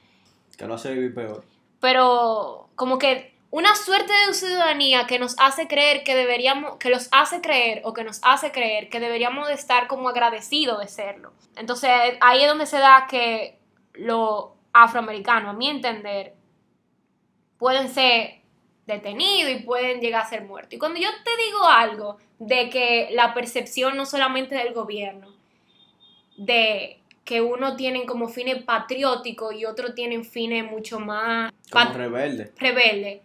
Que 0.58 0.66
lo 0.66 0.74
hace 0.74 0.94
vivir 0.94 1.14
peor. 1.14 1.44
pero 1.80 2.70
como 2.76 2.98
que 2.98 3.37
una 3.50 3.76
suerte 3.76 4.12
de 4.28 4.34
ciudadanía 4.34 5.08
que 5.08 5.20
nos 5.20 5.36
hace 5.40 5.68
creer 5.68 6.04
que 6.04 6.16
deberíamos, 6.16 6.78
que 6.78 6.90
los 6.90 7.08
hace 7.12 7.42
creer 7.42 7.82
o 7.86 7.94
que 7.94 8.04
nos 8.04 8.20
hace 8.24 8.52
creer 8.52 8.90
que 8.90 9.00
deberíamos 9.00 9.48
de 9.48 9.54
estar 9.54 9.88
como 9.88 10.10
agradecidos 10.10 10.80
de 10.80 10.88
serlo. 10.88 11.32
Entonces 11.56 11.90
ahí 12.20 12.42
es 12.44 12.48
donde 12.48 12.66
se 12.66 12.78
da 12.78 13.08
que 13.10 13.58
los 13.94 14.48
afroamericanos, 14.74 15.52
a 15.52 15.58
mi 15.58 15.70
entender, 15.70 16.34
pueden 17.58 17.90
ser 17.90 18.42
detenidos 18.86 19.52
y 19.52 19.64
pueden 19.64 20.02
llegar 20.02 20.24
a 20.24 20.30
ser 20.30 20.44
muertos. 20.44 20.74
Y 20.74 20.78
cuando 20.78 21.00
yo 21.00 21.10
te 21.24 21.32
digo 21.46 21.64
algo 21.66 22.18
de 22.40 22.70
que 22.70 23.10
la 23.12 23.34
percepción 23.34 23.98
no 23.98 24.06
solamente 24.06 24.56
del 24.56 24.74
gobierno, 24.74 25.34
de 26.38 27.02
que 27.26 27.42
uno 27.42 27.76
tienen 27.76 28.06
como 28.06 28.30
fines 28.30 28.64
patrióticos 28.64 29.54
y 29.54 29.66
otros 29.66 29.96
tienen 29.96 30.24
fines 30.24 30.70
mucho 30.70 31.00
más 31.00 31.52
Como 31.72 31.92
rebelde. 31.94 32.52
rebelde. 32.58 33.22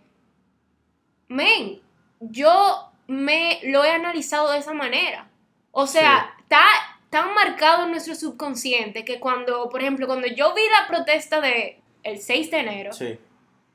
Men, 1.32 1.80
yo 2.20 2.90
me 3.06 3.60
lo 3.64 3.84
he 3.84 3.90
analizado 3.90 4.50
de 4.52 4.58
esa 4.58 4.72
manera. 4.74 5.28
O 5.70 5.86
sea, 5.86 6.34
está 6.40 6.62
tan 7.10 7.34
marcado 7.34 7.84
en 7.84 7.90
nuestro 7.90 8.14
subconsciente 8.14 9.04
que 9.04 9.18
cuando, 9.20 9.68
por 9.68 9.80
ejemplo, 9.80 10.06
cuando 10.06 10.26
yo 10.28 10.54
vi 10.54 10.62
la 10.80 10.86
protesta 10.88 11.40
de 11.40 11.80
el 12.02 12.20
6 12.20 12.50
de 12.50 12.58
enero, 12.58 12.92
Sí. 12.92 13.18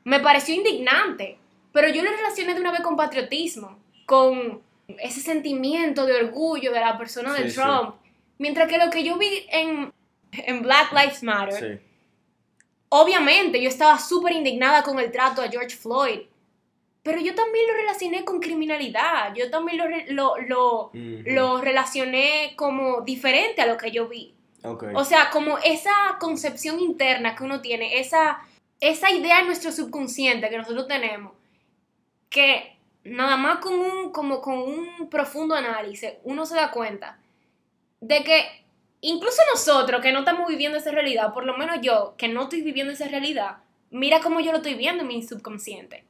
me 0.03 0.19
pareció 0.19 0.55
indignante, 0.55 1.37
pero 1.71 1.87
yo 1.89 2.03
lo 2.03 2.11
relacioné 2.11 2.53
de 2.53 2.61
una 2.61 2.71
vez 2.71 2.81
con 2.81 2.95
patriotismo, 2.95 3.79
con 4.05 4.61
ese 4.99 5.19
sentimiento 5.21 6.05
de 6.05 6.15
orgullo 6.23 6.71
de 6.71 6.79
la 6.79 6.97
persona 6.97 7.33
de 7.33 7.43
Sí, 7.43 7.49
sí. 7.51 7.55
Trump. 7.61 7.95
Mientras 8.37 8.67
que 8.69 8.77
lo 8.77 8.89
que 8.89 9.03
yo 9.03 9.17
vi 9.17 9.45
en, 9.51 9.91
en 10.31 10.61
Black 10.61 10.91
Lives 10.93 11.23
Matter, 11.23 11.79
Sí. 11.79 11.83
Obviamente, 12.89 13.61
yo 13.61 13.67
estaba 13.67 13.99
súper 13.99 14.31
indignada 14.33 14.81
con 14.83 14.97
el 14.99 15.11
trato 15.11 15.41
a 15.41 15.49
George 15.49 15.75
Floyd, 15.75 16.21
pero 17.07 17.21
yo 17.21 17.33
también 17.35 17.65
lo 17.67 17.73
relacioné 17.73 18.25
con 18.25 18.41
criminalidad, 18.41 19.33
yo 19.33 19.49
también 19.49 19.77
lo, 20.09 20.35
lo, 20.45 20.91
lo, 20.91 21.61
relacioné 21.61 22.51
como 22.57 22.99
diferente 22.99 23.61
a 23.61 23.65
lo 23.65 23.77
que 23.77 23.91
yo 23.91 24.09
vi. 24.09 24.35
O 24.93 25.05
sea, 25.05 25.29
como 25.29 25.57
esa 25.59 25.93
concepción 26.19 26.81
interna 26.81 27.33
que 27.33 27.45
uno 27.45 27.61
tiene, 27.61 28.01
esa, 28.01 28.41
esa 28.81 29.09
idea 29.09 29.39
en 29.39 29.45
nuestro 29.45 29.71
subconsciente 29.71 30.49
que 30.49 30.57
nosotros 30.57 30.85
tenemos, 30.89 31.31
que 32.29 32.75
nada 33.05 33.37
más 33.37 33.59
con 33.59 33.75
un, 33.79 34.11
como 34.11 34.41
con 34.41 34.57
un 34.57 35.09
profundo 35.09 35.55
análisis 35.55 36.11
uno 36.25 36.45
se 36.45 36.55
da 36.55 36.71
cuenta 36.71 37.19
de 38.01 38.21
que 38.25 38.65
incluso 38.99 39.41
nosotros 39.53 40.01
que 40.01 40.11
no 40.11 40.19
estamos 40.19 40.49
viviendo 40.49 40.77
esa 40.77 40.91
realidad, 40.91 41.33
por 41.33 41.45
lo 41.45 41.55
menos 41.55 41.77
yo 41.81 42.15
que 42.17 42.27
no 42.27 42.43
estoy 42.43 42.63
viviendo 42.63 42.91
esa 42.91 43.07
realidad, 43.07 43.59
mira 43.91 44.19
cómo 44.19 44.41
yo 44.41 44.51
lo 44.51 44.57
estoy 44.57 44.73
viendo 44.73 45.03
en 45.03 45.07
mi 45.07 45.23
subconsciente. 45.23 46.03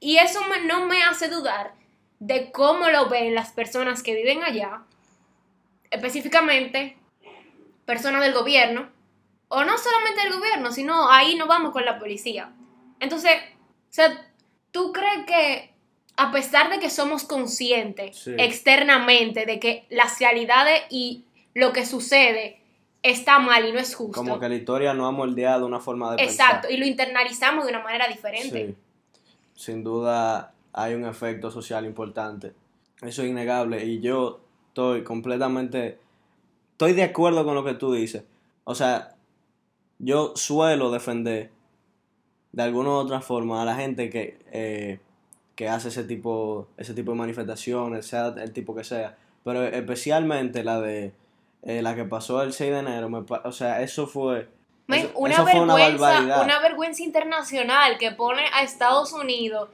Y 0.00 0.16
eso 0.18 0.40
me- 0.48 0.62
no 0.66 0.86
me 0.86 1.02
hace 1.02 1.28
dudar 1.28 1.74
de 2.18 2.50
cómo 2.52 2.88
lo 2.88 3.08
ven 3.08 3.34
las 3.34 3.52
personas 3.52 4.02
que 4.02 4.14
viven 4.14 4.42
allá, 4.42 4.82
específicamente 5.90 6.96
personas 7.84 8.22
del 8.22 8.32
gobierno, 8.34 8.88
o 9.48 9.64
no 9.64 9.76
solamente 9.78 10.22
del 10.22 10.32
gobierno, 10.34 10.70
sino 10.72 11.10
ahí 11.10 11.34
nos 11.36 11.48
vamos 11.48 11.72
con 11.72 11.84
la 11.84 11.98
policía. 11.98 12.52
Entonces, 13.00 13.32
o 13.32 13.92
sea, 13.92 14.26
¿tú 14.70 14.92
crees 14.92 15.26
que 15.26 15.74
a 16.16 16.30
pesar 16.30 16.70
de 16.70 16.78
que 16.78 16.90
somos 16.90 17.24
conscientes 17.24 18.16
Sí. 18.18 18.34
externamente 18.38 19.46
de 19.46 19.58
que 19.58 19.86
las 19.88 20.18
realidades 20.20 20.82
y 20.90 21.24
lo 21.54 21.72
que 21.72 21.84
sucede 21.86 22.60
está 23.02 23.38
mal 23.38 23.66
y 23.66 23.72
no 23.72 23.78
es 23.78 23.94
justo. 23.94 24.12
Como 24.20 24.38
que 24.38 24.48
la 24.48 24.54
historia 24.54 24.92
nos 24.92 25.08
ha 25.08 25.12
moldeado 25.12 25.64
una 25.66 25.80
forma 25.80 26.14
de 26.14 26.22
Exacto, 26.22 26.68
pensar. 26.68 26.72
y 26.72 26.76
lo 26.76 26.84
internalizamos 26.86 27.64
de 27.64 27.70
una 27.72 27.82
manera 27.82 28.06
diferente. 28.06 28.66
Sí. 28.66 28.74
Sin 29.60 29.84
duda 29.84 30.54
hay 30.72 30.94
un 30.94 31.04
efecto 31.04 31.50
social 31.50 31.84
importante. 31.84 32.54
Eso 33.02 33.22
es 33.22 33.28
innegable. 33.28 33.84
Y 33.84 34.00
yo 34.00 34.40
estoy 34.68 35.04
completamente. 35.04 35.98
Estoy 36.72 36.94
de 36.94 37.02
acuerdo 37.02 37.44
con 37.44 37.54
lo 37.54 37.62
que 37.62 37.74
tú 37.74 37.92
dices. 37.92 38.24
O 38.64 38.74
sea, 38.74 39.16
yo 39.98 40.32
suelo 40.34 40.90
defender 40.90 41.50
de 42.52 42.62
alguna 42.62 42.88
u 42.88 42.92
otra 42.92 43.20
forma 43.20 43.60
a 43.60 43.66
la 43.66 43.74
gente 43.74 44.08
que, 44.08 44.38
eh, 44.50 44.98
que 45.56 45.68
hace 45.68 45.88
ese 45.88 46.04
tipo, 46.04 46.68
ese 46.78 46.94
tipo 46.94 47.12
de 47.12 47.18
manifestaciones, 47.18 48.06
sea 48.06 48.28
el 48.28 48.54
tipo 48.54 48.74
que 48.74 48.82
sea. 48.82 49.18
Pero 49.44 49.62
especialmente 49.64 50.64
la 50.64 50.80
de 50.80 51.12
eh, 51.64 51.82
la 51.82 51.94
que 51.94 52.06
pasó 52.06 52.42
el 52.42 52.54
6 52.54 52.70
de 52.72 52.78
enero. 52.78 53.10
me 53.10 53.18
o 53.44 53.52
sea, 53.52 53.82
eso 53.82 54.06
fue. 54.06 54.48
Men, 54.90 55.00
eso- 55.06 55.12
una 55.14 55.34
eso 55.34 55.42
fue 55.46 55.60
una 55.60 55.74
vergüenza, 55.74 56.42
una 56.42 56.58
vergüenza 56.60 57.02
internacional 57.02 57.98
que 57.98 58.10
pone 58.12 58.42
a 58.52 58.62
Estados 58.62 59.12
Unidos, 59.12 59.68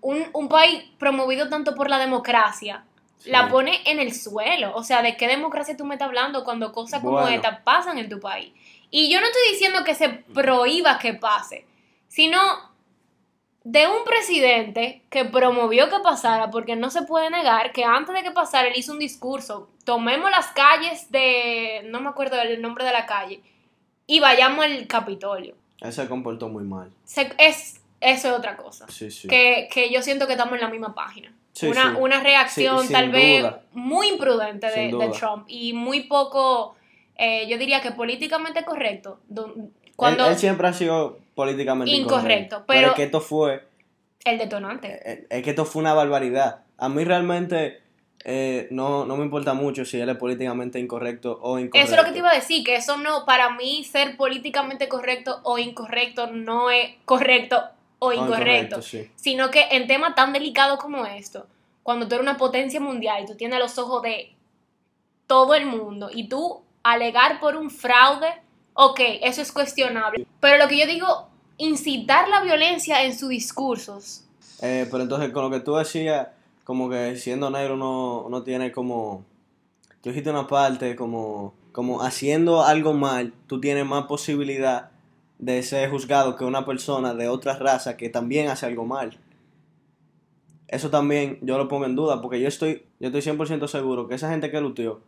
un, 0.00 0.26
un 0.32 0.48
país 0.48 0.84
promovido 0.98 1.48
tanto 1.48 1.74
por 1.74 1.88
la 1.90 1.98
democracia, 1.98 2.84
Sí. 3.18 3.30
la 3.30 3.48
pone 3.48 3.80
en 3.86 3.98
el 3.98 4.14
suelo. 4.14 4.72
O 4.74 4.84
sea, 4.84 5.00
¿de 5.02 5.16
qué 5.16 5.26
democracia 5.26 5.76
tú 5.76 5.84
me 5.86 5.94
estás 5.94 6.06
hablando 6.08 6.44
cuando 6.44 6.72
cosas 6.72 7.02
como 7.02 7.26
esta 7.26 7.64
pasan 7.64 7.98
en 7.98 8.08
tu 8.10 8.20
país? 8.20 8.52
Y 8.90 9.10
yo 9.10 9.20
no 9.20 9.26
estoy 9.26 9.42
diciendo 9.50 9.82
que 9.84 9.94
se 9.94 10.08
prohíba 10.10 10.98
que 10.98 11.14
pase, 11.14 11.66
sino 12.08 12.38
de 13.64 13.88
un 13.88 14.04
presidente 14.04 15.02
que 15.10 15.24
promovió 15.24 15.88
que 15.90 15.98
pasara, 15.98 16.50
porque 16.52 16.76
no 16.76 16.90
se 16.90 17.02
puede 17.02 17.30
negar 17.30 17.72
que 17.72 17.84
antes 17.84 18.14
de 18.14 18.22
que 18.22 18.30
pasara 18.30 18.68
él 18.68 18.74
hizo 18.76 18.92
un 18.92 19.00
discurso, 19.00 19.68
tomemos 19.84 20.30
las 20.30 20.46
calles 20.48 21.10
de, 21.10 21.82
no 21.86 22.00
me 22.00 22.08
acuerdo 22.10 22.40
el 22.40 22.62
nombre 22.62 22.84
de 22.84 22.92
la 22.92 23.06
calle, 23.06 23.40
y 24.06 24.20
vayamos 24.20 24.64
al 24.64 24.86
Capitolio. 24.86 25.54
Él 25.80 25.92
se 25.92 26.06
comportó 26.08 26.48
muy 26.48 26.64
mal. 26.64 26.90
Se- 27.04 27.32
es, 27.38 27.80
eso 28.00 28.28
es 28.28 28.34
otra 28.34 28.56
cosa. 28.56 28.86
Sí, 28.88 29.10
sí. 29.10 29.28
Que, 29.28 29.68
que 29.72 29.90
yo 29.92 30.02
siento 30.02 30.26
que 30.26 30.32
estamos 30.32 30.54
en 30.54 30.60
la 30.60 30.68
misma 30.70 30.94
página. 30.94 31.32
Sí, 31.52 31.66
una, 31.68 31.96
una 31.96 32.20
reacción 32.22 32.86
tal 32.88 33.10
vez 33.10 33.44
muy 33.72 34.08
imprudente 34.08 34.66
de. 34.70 35.10
Trump 35.18 35.44
y 35.48 35.72
muy 35.72 36.02
poco, 36.02 36.76
eh, 37.16 37.46
yo 37.48 37.56
diría 37.56 37.80
que 37.80 37.92
políticamente 37.92 38.62
correcto. 38.64 39.20
Cuando 39.96 40.26
él, 40.26 40.32
él 40.32 40.38
siempre 40.38 40.68
ha 40.68 40.72
sido 40.74 41.18
políticamente 41.34 41.90
Incorrecto, 41.94 42.56
incorrecto. 42.56 42.64
pero- 42.66 42.88
es 42.88 42.94
que 42.94 43.02
esto 43.04 43.20
fue. 43.20 43.66
el 44.24 44.38
detonante. 44.38 45.00
eh, 45.10 45.26
Es 45.30 45.42
que 45.42 45.50
esto 45.50 45.64
fue 45.64 45.80
una 45.80 45.94
barbaridad. 45.94 46.64
A 46.78 46.88
mí 46.90 47.04
realmente 47.04 47.80
eh, 48.28 48.66
no, 48.72 49.06
no 49.06 49.16
me 49.16 49.22
importa 49.22 49.54
mucho 49.54 49.84
si 49.84 50.00
él 50.00 50.08
es 50.08 50.16
políticamente 50.16 50.80
incorrecto 50.80 51.38
o 51.42 51.60
incorrecto. 51.60 51.78
Eso 51.78 51.94
es 51.94 51.96
lo 51.96 52.04
que 52.04 52.10
te 52.10 52.18
iba 52.18 52.30
a 52.30 52.34
decir, 52.34 52.64
que 52.64 52.74
eso 52.74 52.96
no, 52.96 53.24
para 53.24 53.50
mí 53.50 53.84
ser 53.84 54.16
políticamente 54.16 54.88
correcto 54.88 55.38
o 55.44 55.58
incorrecto 55.58 56.26
no 56.26 56.68
es 56.68 56.96
correcto 57.04 57.62
o 58.00 58.08
O 58.08 58.12
incorrecto, 58.12 58.82
sí. 58.82 59.08
sino 59.14 59.52
que 59.52 59.68
en 59.70 59.86
temas 59.86 60.16
tan 60.16 60.32
delicados 60.32 60.80
como 60.80 61.06
esto, 61.06 61.46
cuando 61.84 62.08
tú 62.08 62.16
eres 62.16 62.26
una 62.26 62.36
potencia 62.36 62.80
mundial 62.80 63.22
y 63.22 63.26
tú 63.26 63.36
tienes 63.36 63.60
los 63.60 63.78
ojos 63.78 64.02
de 64.02 64.34
todo 65.28 65.54
el 65.54 65.66
mundo 65.66 66.10
y 66.12 66.28
tú 66.28 66.62
alegar 66.82 67.38
por 67.38 67.54
un 67.54 67.70
fraude, 67.70 68.26
ok, 68.74 69.00
eso 69.22 69.40
es 69.40 69.52
cuestionable. 69.52 70.26
Pero 70.40 70.58
lo 70.58 70.68
que 70.68 70.78
yo 70.80 70.86
digo, 70.86 71.28
incitar 71.58 72.28
la 72.28 72.40
violencia 72.40 73.04
en 73.04 73.16
sus 73.16 73.28
discursos, 73.28 74.24
Eh, 74.62 74.88
pero 74.90 75.04
entonces, 75.04 75.30
con 75.30 75.44
lo 75.44 75.50
que 75.50 75.60
tú 75.60 75.76
decías, 75.76 76.26
como 76.66 76.90
que 76.90 77.14
siendo 77.14 77.48
negro 77.48 77.74
uno, 77.74 78.22
uno 78.22 78.42
tiene 78.42 78.72
como. 78.72 79.24
Tú 80.02 80.08
dijiste 80.10 80.30
una 80.30 80.48
parte, 80.48 80.96
como, 80.96 81.54
como 81.70 82.02
haciendo 82.02 82.64
algo 82.64 82.92
mal, 82.92 83.32
tú 83.46 83.60
tienes 83.60 83.86
más 83.86 84.06
posibilidad 84.06 84.90
de 85.38 85.62
ser 85.62 85.88
juzgado 85.90 86.34
que 86.34 86.44
una 86.44 86.66
persona 86.66 87.14
de 87.14 87.28
otra 87.28 87.56
raza 87.56 87.96
que 87.96 88.08
también 88.08 88.48
hace 88.48 88.66
algo 88.66 88.84
mal. 88.84 89.16
Eso 90.66 90.90
también 90.90 91.38
yo 91.40 91.56
lo 91.56 91.68
pongo 91.68 91.86
en 91.86 91.94
duda, 91.94 92.20
porque 92.20 92.40
yo 92.40 92.48
estoy, 92.48 92.82
yo 92.98 93.10
estoy 93.10 93.20
100% 93.20 93.68
seguro 93.68 94.08
que 94.08 94.16
esa 94.16 94.30
gente 94.30 94.50
que 94.50 94.60
luteó, 94.60 95.00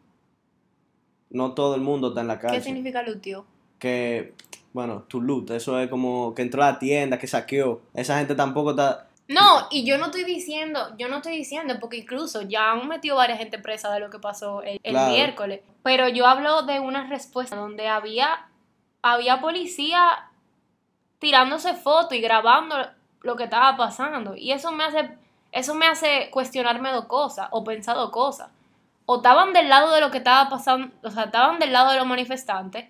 no 1.30 1.54
todo 1.54 1.74
el 1.74 1.80
mundo 1.80 2.10
está 2.10 2.20
en 2.20 2.28
la 2.28 2.38
¿qué 2.38 2.42
cárcel. 2.42 2.62
significa 2.62 3.02
luteo? 3.02 3.44
Que, 3.80 4.32
bueno, 4.72 5.02
tu 5.08 5.20
loot, 5.20 5.50
eso 5.50 5.80
es 5.80 5.90
como 5.90 6.36
que 6.36 6.42
entró 6.42 6.62
a 6.62 6.70
la 6.72 6.78
tienda, 6.78 7.18
que 7.18 7.26
saqueó. 7.26 7.80
Esa 7.94 8.16
gente 8.18 8.36
tampoco 8.36 8.70
está, 8.70 9.07
No, 9.28 9.68
y 9.70 9.84
yo 9.84 9.98
no 9.98 10.06
estoy 10.06 10.24
diciendo, 10.24 10.94
yo 10.96 11.08
no 11.08 11.16
estoy 11.16 11.36
diciendo, 11.36 11.74
porque 11.80 11.98
incluso 11.98 12.42
ya 12.42 12.72
han 12.72 12.88
metido 12.88 13.16
varias 13.16 13.38
gente 13.38 13.58
presa 13.58 13.92
de 13.92 14.00
lo 14.00 14.08
que 14.08 14.18
pasó 14.18 14.62
el, 14.62 14.80
el 14.82 14.92
Claro. 14.92 15.12
miércoles. 15.12 15.60
Pero 15.82 16.08
yo 16.08 16.26
hablo 16.26 16.62
de 16.62 16.80
una 16.80 17.06
respuesta 17.08 17.54
donde 17.54 17.88
había, 17.88 18.48
había 19.02 19.40
policía 19.40 20.30
tirándose 21.18 21.74
fotos 21.74 22.14
y 22.14 22.20
grabando 22.20 22.76
lo 23.22 23.36
que 23.36 23.44
estaba 23.44 23.76
pasando. 23.76 24.34
Y 24.34 24.52
eso 24.52 24.72
me 24.72 24.84
hace, 24.84 25.10
eso 25.52 25.74
me 25.74 25.86
hace 25.86 26.30
cuestionarme 26.30 26.90
dos 26.92 27.04
cosas, 27.06 27.48
o 27.50 27.64
pensar 27.64 27.96
dos 27.96 28.10
cosas. 28.10 28.48
O 29.04 29.16
estaban 29.16 29.52
del 29.52 29.68
lado 29.68 29.92
de 29.94 30.00
lo 30.00 30.10
que 30.10 30.18
estaba 30.18 30.48
pasando, 30.48 30.94
o 31.02 31.10
sea, 31.10 31.24
estaban 31.24 31.58
del 31.58 31.72
lado 31.72 31.90
de 31.92 31.98
los 31.98 32.06
manifestantes, 32.06 32.86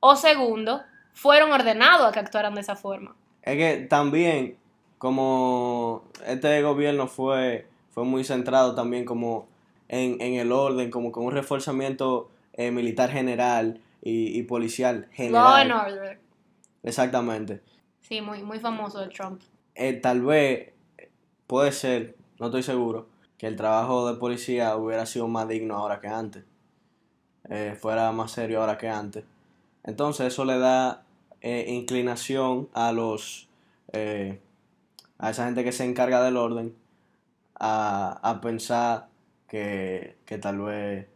o 0.00 0.16
segundo, 0.16 0.82
fueron 1.12 1.52
ordenados 1.52 2.06
a 2.06 2.12
que 2.12 2.20
actuaran 2.20 2.54
de 2.54 2.60
esa 2.60 2.76
forma. 2.76 3.14
Es 3.42 3.56
que 3.56 3.86
también, 3.88 4.58
como 4.98 6.04
este 6.26 6.62
gobierno 6.62 7.06
fue, 7.06 7.66
fue 7.90 8.04
muy 8.04 8.24
centrado 8.24 8.74
también 8.74 9.04
como 9.04 9.48
en, 9.88 10.20
en 10.20 10.34
el 10.34 10.52
orden, 10.52 10.90
como 10.90 11.12
con 11.12 11.24
un 11.26 11.32
reforzamiento 11.32 12.30
eh, 12.52 12.70
militar 12.70 13.10
general 13.10 13.80
y, 14.02 14.38
y 14.38 14.42
policial 14.44 15.08
Law 15.18 15.54
and 15.54 15.70
general. 15.70 15.72
order. 15.72 16.20
Exactamente. 16.82 17.60
Sí, 18.00 18.20
muy, 18.20 18.42
muy 18.42 18.58
famoso 18.58 19.00
de 19.00 19.08
Trump. 19.08 19.40
Eh, 19.74 19.94
tal 19.94 20.22
vez, 20.22 20.72
puede 21.46 21.72
ser, 21.72 22.16
no 22.38 22.46
estoy 22.46 22.62
seguro, 22.62 23.08
que 23.38 23.46
el 23.46 23.56
trabajo 23.56 24.06
de 24.10 24.18
policía 24.18 24.76
hubiera 24.76 25.06
sido 25.06 25.26
más 25.28 25.48
digno 25.48 25.76
ahora 25.76 26.00
que 26.00 26.08
antes. 26.08 26.44
Eh, 27.50 27.76
fuera 27.78 28.10
más 28.12 28.32
serio 28.32 28.60
ahora 28.60 28.78
que 28.78 28.88
antes. 28.88 29.24
Entonces 29.82 30.28
eso 30.28 30.44
le 30.44 30.58
da 30.58 31.04
eh, 31.42 31.66
inclinación 31.68 32.68
a 32.72 32.92
los 32.92 33.48
eh, 33.92 34.40
a 35.24 35.30
esa 35.30 35.46
gente 35.46 35.64
que 35.64 35.72
se 35.72 35.84
encarga 35.84 36.22
del 36.22 36.36
orden 36.36 36.76
a, 37.58 38.20
a 38.22 38.42
pensar 38.42 39.08
que, 39.48 40.18
que 40.26 40.36
tal 40.36 40.58
vez 40.58 41.08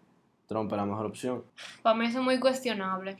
Trump 0.47 0.73
es 0.73 0.79
la 0.79 0.87
mejor 0.87 1.05
opción. 1.05 1.45
Para 1.83 1.95
mí 1.95 2.07
eso 2.07 2.21
es 2.21 2.25
muy 2.25 2.41
cuestionable. 2.41 3.19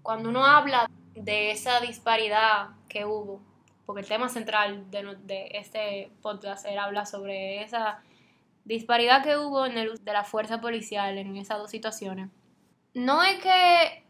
Cuando 0.00 0.30
uno 0.30 0.46
habla 0.46 0.88
de 1.14 1.50
esa 1.50 1.80
disparidad 1.80 2.70
que 2.88 3.04
hubo, 3.04 3.42
porque 3.84 4.00
el 4.00 4.08
tema 4.08 4.30
central 4.30 4.90
de, 4.90 5.50
este 5.52 6.10
podcast 6.22 6.64
era 6.64 6.84
hablar 6.84 7.06
sobre 7.06 7.62
esa 7.62 8.02
disparidad 8.64 9.22
que 9.22 9.36
hubo 9.36 9.66
en 9.66 9.76
el 9.76 10.02
de 10.02 10.12
la 10.14 10.24
fuerza 10.24 10.58
policial 10.62 11.18
en 11.18 11.36
esas 11.36 11.58
dos 11.58 11.70
situaciones, 11.70 12.30
no 12.94 13.22
es 13.22 13.42
que 13.42 14.06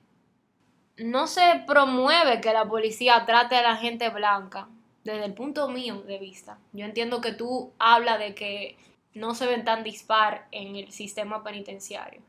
no 0.97 1.27
se 1.27 1.65
promueve 1.67 2.41
que 2.41 2.53
la 2.53 2.69
policía 2.69 3.27
trate 3.27 3.57
a 3.57 3.63
la 3.63 3.75
gente 3.75 4.11
blanca 4.11 4.69
desde 5.11 5.27
el 5.27 5.35
punto 5.35 5.69
mío 5.69 6.03
de 6.03 6.19
vista. 6.19 6.59
Yo 6.73 6.85
entiendo 6.85 7.21
que 7.21 7.33
tú 7.33 7.73
hablas 7.79 8.19
de 8.19 8.35
que 8.35 8.77
no 9.15 9.35
se 9.35 9.47
ven 9.47 9.65
tan 9.65 9.83
dispar 9.83 10.47
en 10.53 10.77
el 10.77 10.93
sistema 10.93 11.43
penitenciario. 11.43 12.23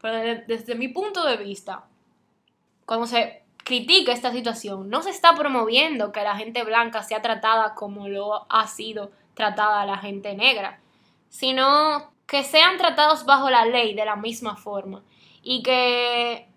Pero 0.00 0.16
desde, 0.16 0.44
desde 0.46 0.74
mi 0.74 0.88
punto 0.88 1.24
de 1.24 1.36
vista, 1.36 1.84
cuando 2.86 3.06
se 3.06 3.42
critica 3.56 4.12
esta 4.12 4.32
situación, 4.32 4.88
no 4.88 5.02
se 5.02 5.10
está 5.10 5.34
promoviendo 5.34 6.12
que 6.12 6.22
la 6.22 6.36
gente 6.36 6.64
blanca 6.64 7.02
sea 7.02 7.20
tratada 7.20 7.74
como 7.74 8.08
lo 8.08 8.46
ha 8.50 8.66
sido 8.66 9.10
tratada 9.34 9.84
la 9.86 9.98
gente 9.98 10.34
negra, 10.34 10.80
sino 11.28 12.10
que 12.26 12.44
sean 12.44 12.76
tratados 12.78 13.24
bajo 13.24 13.50
la 13.50 13.64
ley 13.64 13.94
de 13.94 14.04
la 14.04 14.16
misma 14.16 14.56
forma 14.56 15.02
y 15.42 15.62
que 15.62 16.48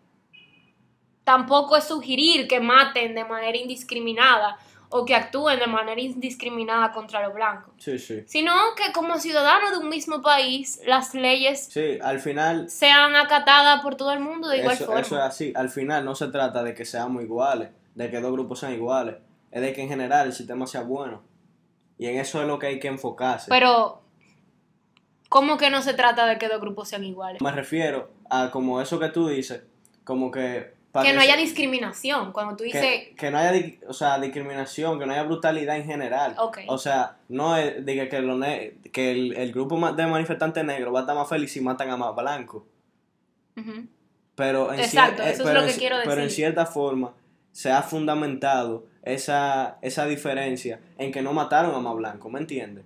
tampoco 1.23 1.77
es 1.77 1.87
sugerir 1.87 2.47
que 2.47 2.59
maten 2.59 3.15
de 3.15 3.23
manera 3.23 3.57
indiscriminada 3.57 4.57
o 4.91 5.05
que 5.05 5.15
actúen 5.15 5.57
de 5.59 5.67
manera 5.67 5.99
indiscriminada 6.01 6.91
contra 6.91 7.21
los 7.23 7.33
blancos, 7.33 7.73
Sí, 7.77 7.97
sí. 7.97 8.23
sino 8.27 8.53
que 8.75 8.91
como 8.93 9.17
ciudadanos 9.17 9.71
de 9.71 9.77
un 9.77 9.89
mismo 9.89 10.21
país 10.21 10.81
las 10.85 11.13
leyes 11.15 11.65
Sí, 11.71 11.97
al 12.01 12.19
final 12.19 12.69
sean 12.69 13.15
acatadas 13.15 13.81
por 13.81 13.95
todo 13.95 14.11
el 14.11 14.19
mundo 14.19 14.49
de 14.49 14.59
igual 14.59 14.75
eso, 14.75 14.85
forma. 14.85 15.01
eso 15.01 15.15
es 15.17 15.21
así. 15.23 15.53
Al 15.55 15.69
final 15.69 16.03
no 16.05 16.13
se 16.15 16.27
trata 16.27 16.61
de 16.63 16.73
que 16.73 16.85
seamos 16.85 17.23
iguales, 17.23 17.69
de 17.95 18.11
que 18.11 18.19
dos 18.19 18.31
grupos 18.33 18.59
sean 18.59 18.73
iguales. 18.73 19.15
Es 19.49 19.61
de 19.61 19.73
que 19.73 19.81
en 19.81 19.89
general 19.89 20.27
el 20.27 20.33
sistema 20.33 20.67
sea 20.67 20.81
bueno. 20.83 21.23
Y 21.97 22.07
en 22.07 22.17
eso 22.19 22.41
es 22.41 22.47
lo 22.47 22.57
que 22.59 22.67
hay 22.67 22.79
que 22.79 22.87
enfocarse. 22.87 23.47
Pero, 23.49 24.01
¿cómo 25.29 25.57
que 25.57 25.69
no 25.69 25.81
se 25.81 25.93
trata 25.93 26.25
de 26.25 26.37
que 26.37 26.47
dos 26.47 26.59
grupos 26.59 26.89
sean 26.89 27.03
iguales? 27.03 27.41
Me 27.41 27.51
refiero 27.51 28.11
a 28.29 28.49
como 28.51 28.81
eso 28.81 28.99
que 28.99 29.09
tú 29.09 29.27
dices, 29.27 29.61
como 30.03 30.31
que 30.31 30.73
que 30.93 31.13
no 31.13 31.21
haya 31.21 31.37
discriminación. 31.37 32.31
Cuando 32.31 32.55
tú 32.57 32.63
dices, 32.63 32.81
que, 32.81 33.15
que 33.15 33.31
no 33.31 33.37
haya 33.37 33.53
o 33.87 33.93
sea, 33.93 34.19
discriminación, 34.19 34.99
que 34.99 35.05
no 35.05 35.13
haya 35.13 35.23
brutalidad 35.23 35.77
en 35.77 35.85
general. 35.85 36.35
Ok. 36.37 36.59
O 36.67 36.77
sea, 36.77 37.17
no 37.29 37.55
es 37.55 37.85
diga 37.85 38.09
que, 38.09 38.19
lo 38.21 38.37
ne- 38.37 38.73
que 38.91 39.11
el, 39.11 39.33
el 39.37 39.51
grupo 39.53 39.75
de 39.93 40.07
manifestantes 40.07 40.63
negros 40.65 40.93
va 40.93 40.99
a 40.99 41.01
estar 41.03 41.15
más 41.15 41.29
feliz 41.29 41.51
si 41.51 41.61
matan 41.61 41.89
a 41.89 41.97
más 41.97 42.15
blancos. 42.15 42.63
Ujú. 43.57 43.87
Pero 44.35 44.73
en, 44.73 44.79
Exacto, 44.79 45.23
eh, 45.23 45.31
eso 45.31 45.47
es 45.47 45.53
lo 45.53 45.65
que 45.65 45.71
en- 45.71 45.77
quiero 45.79 45.95
Pero 46.03 46.13
en 46.15 46.19
decir. 46.23 46.35
cierta 46.35 46.65
forma 46.65 47.13
se 47.51 47.71
ha 47.71 47.81
fundamentado 47.81 48.85
esa, 49.03 49.77
esa 49.81 50.05
diferencia 50.05 50.79
en 50.97 51.11
que 51.11 51.21
no 51.21 51.33
mataron 51.33 51.73
a 51.75 51.79
más 51.79 51.95
blancos, 51.95 52.31
¿me 52.31 52.39
entiendes? 52.39 52.85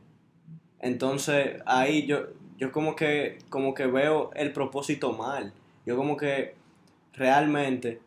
Entonces 0.80 1.62
ahí 1.66 2.06
yo, 2.06 2.28
yo 2.58 2.72
como 2.72 2.96
que 2.96 3.40
como 3.50 3.74
que 3.74 3.86
veo 3.88 4.32
el 4.36 4.52
propósito 4.54 5.14
mal. 5.14 5.54
Yo 5.86 5.96
como 5.98 6.18
que 6.18 6.56
realmente 7.16 8.02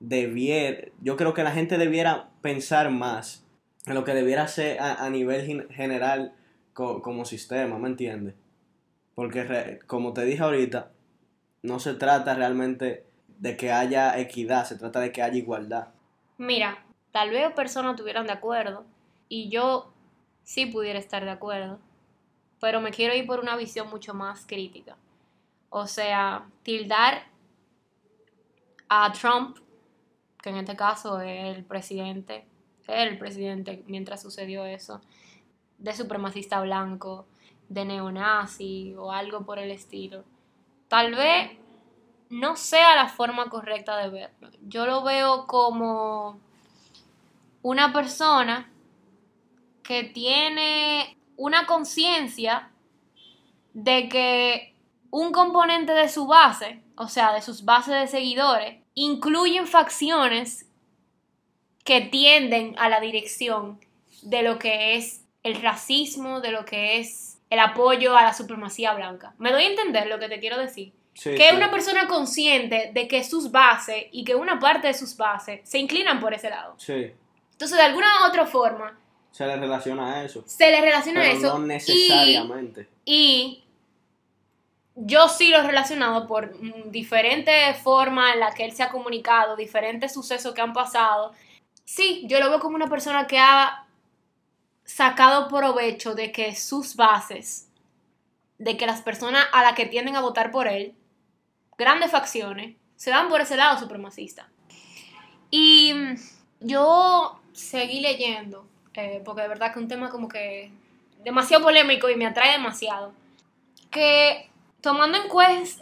debiera, 0.00 0.88
yo 1.00 1.16
creo 1.16 1.34
que 1.34 1.42
la 1.44 1.52
gente 1.52 1.78
debiera 1.78 2.30
pensar 2.42 2.90
más 2.90 3.46
en 3.86 3.94
lo 3.94 4.04
que 4.04 4.14
debiera 4.14 4.48
ser 4.48 4.80
a, 4.80 5.04
a 5.04 5.10
nivel 5.10 5.44
gen- 5.46 5.68
general 5.70 6.34
co- 6.72 7.02
como 7.02 7.24
sistema, 7.24 7.78
¿me 7.78 7.88
entiendes? 7.88 8.34
Porque 9.14 9.44
re- 9.44 9.78
como 9.86 10.12
te 10.12 10.24
dije 10.24 10.42
ahorita, 10.42 10.90
no 11.62 11.78
se 11.78 11.94
trata 11.94 12.34
realmente 12.34 13.06
de 13.38 13.56
que 13.56 13.72
haya 13.72 14.18
equidad, 14.18 14.64
se 14.64 14.76
trata 14.76 15.00
de 15.00 15.12
que 15.12 15.22
haya 15.22 15.36
igualdad. 15.38 15.88
Mira, 16.38 16.84
tal 17.12 17.30
vez 17.30 17.52
personas 17.54 17.92
estuvieran 17.94 18.26
de 18.26 18.32
acuerdo 18.32 18.84
y 19.28 19.48
yo 19.48 19.92
sí 20.42 20.66
pudiera 20.66 20.98
estar 20.98 21.24
de 21.24 21.30
acuerdo, 21.30 21.78
pero 22.60 22.80
me 22.80 22.90
quiero 22.90 23.14
ir 23.14 23.26
por 23.26 23.40
una 23.40 23.56
visión 23.56 23.88
mucho 23.88 24.14
más 24.14 24.46
crítica. 24.46 24.96
O 25.70 25.86
sea, 25.86 26.46
tildar 26.62 27.24
a 29.02 29.12
Trump, 29.12 29.58
que 30.40 30.50
en 30.50 30.56
este 30.56 30.76
caso 30.76 31.20
es 31.20 31.56
el 31.56 31.64
presidente, 31.64 32.46
el 32.86 33.18
presidente 33.18 33.82
mientras 33.86 34.22
sucedió 34.22 34.64
eso, 34.64 35.00
de 35.78 35.92
supremacista 35.94 36.60
blanco, 36.60 37.26
de 37.68 37.84
neonazi 37.84 38.94
o 38.96 39.10
algo 39.10 39.44
por 39.44 39.58
el 39.58 39.70
estilo. 39.70 40.24
Tal 40.88 41.14
vez 41.14 41.50
no 42.30 42.56
sea 42.56 42.94
la 42.94 43.08
forma 43.08 43.48
correcta 43.48 43.96
de 43.96 44.10
verlo. 44.10 44.50
Yo 44.62 44.86
lo 44.86 45.02
veo 45.02 45.46
como 45.46 46.38
una 47.62 47.92
persona 47.92 48.70
que 49.82 50.04
tiene 50.04 51.16
una 51.36 51.66
conciencia 51.66 52.70
de 53.72 54.08
que 54.08 54.74
un 55.10 55.32
componente 55.32 55.92
de 55.92 56.08
su 56.08 56.26
base, 56.26 56.82
o 56.96 57.08
sea, 57.08 57.32
de 57.32 57.42
sus 57.42 57.64
bases 57.64 57.94
de 57.94 58.06
seguidores, 58.06 58.83
incluyen 58.94 59.66
facciones 59.66 60.66
que 61.84 62.00
tienden 62.00 62.74
a 62.78 62.88
la 62.88 63.00
dirección 63.00 63.78
de 64.22 64.42
lo 64.42 64.58
que 64.58 64.96
es 64.96 65.22
el 65.42 65.60
racismo, 65.60 66.40
de 66.40 66.50
lo 66.52 66.64
que 66.64 66.98
es 66.98 67.38
el 67.50 67.58
apoyo 67.58 68.16
a 68.16 68.22
la 68.22 68.32
supremacía 68.34 68.94
blanca. 68.94 69.34
¿Me 69.38 69.52
doy 69.52 69.64
a 69.64 69.68
entender 69.68 70.06
lo 70.06 70.18
que 70.18 70.28
te 70.28 70.40
quiero 70.40 70.58
decir? 70.58 70.92
Sí, 71.12 71.30
que 71.34 71.44
es 71.44 71.50
sí. 71.50 71.56
una 71.56 71.70
persona 71.70 72.08
consciente 72.08 72.90
de 72.92 73.06
que 73.06 73.22
sus 73.22 73.50
bases 73.52 74.06
y 74.10 74.24
que 74.24 74.34
una 74.34 74.58
parte 74.58 74.88
de 74.88 74.94
sus 74.94 75.16
bases 75.16 75.60
se 75.68 75.78
inclinan 75.78 76.18
por 76.20 76.34
ese 76.34 76.50
lado. 76.50 76.74
Sí, 76.78 77.12
Entonces, 77.52 77.76
de 77.76 77.84
alguna 77.84 78.06
u 78.24 78.28
otra 78.28 78.46
forma, 78.46 78.98
se 79.30 79.46
le 79.46 79.56
relaciona 79.56 80.14
a 80.14 80.24
eso. 80.24 80.42
se 80.46 80.70
le 80.70 80.80
relaciona 80.80 81.20
Pero 81.20 81.36
eso. 81.38 81.58
no 81.58 81.64
y- 81.64 81.68
necesariamente. 81.68 82.88
Y, 83.04 83.63
yo 84.96 85.28
sí 85.28 85.48
lo 85.48 85.58
he 85.58 85.62
relacionado 85.62 86.26
por 86.26 86.54
mm, 86.54 86.90
diferentes 86.90 87.76
formas 87.78 88.34
en 88.34 88.40
las 88.40 88.54
que 88.54 88.64
él 88.64 88.72
se 88.72 88.82
ha 88.82 88.90
comunicado, 88.90 89.56
diferentes 89.56 90.12
sucesos 90.12 90.54
que 90.54 90.60
han 90.60 90.72
pasado. 90.72 91.32
Sí, 91.84 92.24
yo 92.26 92.40
lo 92.40 92.50
veo 92.50 92.60
como 92.60 92.76
una 92.76 92.88
persona 92.88 93.26
que 93.26 93.38
ha 93.38 93.86
sacado 94.84 95.48
provecho 95.48 96.14
de 96.14 96.30
que 96.30 96.54
sus 96.54 96.96
bases, 96.96 97.68
de 98.58 98.76
que 98.76 98.86
las 98.86 99.02
personas 99.02 99.44
a 99.52 99.62
las 99.62 99.74
que 99.74 99.86
tienden 99.86 100.16
a 100.16 100.20
votar 100.20 100.50
por 100.50 100.68
él, 100.68 100.94
grandes 101.76 102.10
facciones, 102.10 102.76
se 102.96 103.10
van 103.10 103.28
por 103.28 103.40
ese 103.40 103.56
lado 103.56 103.78
supremacista. 103.78 104.48
Y 105.50 105.92
mm, 105.94 106.16
yo 106.60 107.40
seguí 107.52 108.00
leyendo, 108.00 108.66
eh, 108.94 109.20
porque 109.24 109.42
de 109.42 109.48
verdad 109.48 109.72
que 109.72 109.80
es 109.80 109.82
un 109.82 109.88
tema 109.88 110.10
como 110.10 110.28
que 110.28 110.70
demasiado 111.24 111.64
polémico 111.64 112.08
y 112.08 112.16
me 112.16 112.26
atrae 112.26 112.52
demasiado. 112.52 113.12
Que 113.90 114.50
tomando 114.84 115.16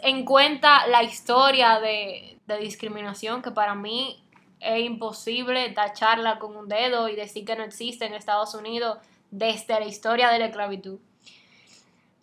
en, 0.01 0.23
cuenta 0.23 0.87
la 0.87 1.03
historia 1.03 1.81
de, 1.81 2.39
de 2.47 2.57
discriminación, 2.57 3.41
que 3.41 3.51
para 3.51 3.75
mí 3.75 4.23
es 4.61 4.79
imposible 4.79 5.69
tacharla 5.71 6.39
con 6.39 6.55
un 6.55 6.69
dedo 6.69 7.09
y 7.09 7.15
decir 7.17 7.43
que 7.43 7.57
no 7.57 7.63
existe 7.63 8.05
en 8.05 8.13
Estados 8.13 8.55
Unidos 8.55 8.97
desde 9.29 9.77
la 9.77 9.85
historia 9.85 10.29
de 10.29 10.39
la 10.39 10.45
esclavitud. 10.45 10.99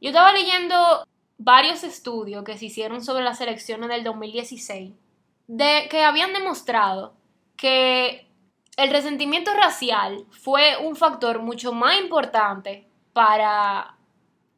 Yo 0.00 0.08
estaba 0.08 0.32
leyendo 0.32 1.06
varios 1.36 1.84
estudios 1.84 2.44
que 2.44 2.56
se 2.56 2.64
hicieron 2.64 3.04
sobre 3.04 3.24
las 3.24 3.42
elecciones 3.42 3.90
del 3.90 4.02
2016, 4.02 4.94
de 5.48 5.86
que 5.90 6.02
habían 6.02 6.32
demostrado 6.32 7.12
que 7.58 8.26
el 8.78 8.90
resentimiento 8.90 9.52
racial 9.52 10.24
fue 10.30 10.78
un 10.78 10.96
factor 10.96 11.40
mucho 11.40 11.74
más 11.74 12.00
importante 12.00 12.88
para 13.12 13.96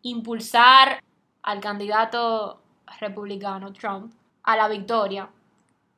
impulsar 0.03 1.03
al 1.43 1.61
candidato 1.61 2.61
republicano 3.01 3.73
Trump 3.73 4.13
a 4.45 4.57
la 4.57 4.69
victoria 4.69 5.29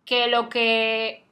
que 0.04 0.26
lo 0.28 0.48
que 0.48 1.22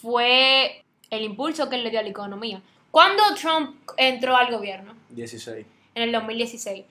fue 0.00 0.84
el 1.10 1.22
impulso 1.22 1.68
que 1.68 1.76
él 1.76 1.84
le 1.84 1.90
dio 1.90 2.00
a 2.00 2.02
la 2.02 2.08
economía. 2.08 2.62
Cuando 2.90 3.22
Trump 3.40 3.76
entró 3.96 4.36
al 4.36 4.50
gobierno, 4.50 4.94
16. 5.10 5.66
en 5.94 6.02
el 6.02 6.12
2016. 6.12 6.84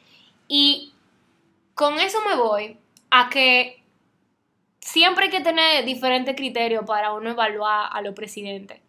Y 0.47 0.93
con 1.73 1.99
eso 1.99 2.19
me 2.27 2.35
voy 2.35 2.77
a 3.09 3.29
que 3.29 3.81
siempre 4.79 5.25
hay 5.25 5.31
que 5.31 5.41
tener 5.41 5.83
diferentes 5.85 6.35
criterios 6.35 6.85
para 6.85 7.13
uno 7.13 7.31
evaluar 7.31 7.89
a 7.91 8.01
los 8.01 8.13
presidentes. 8.13 8.79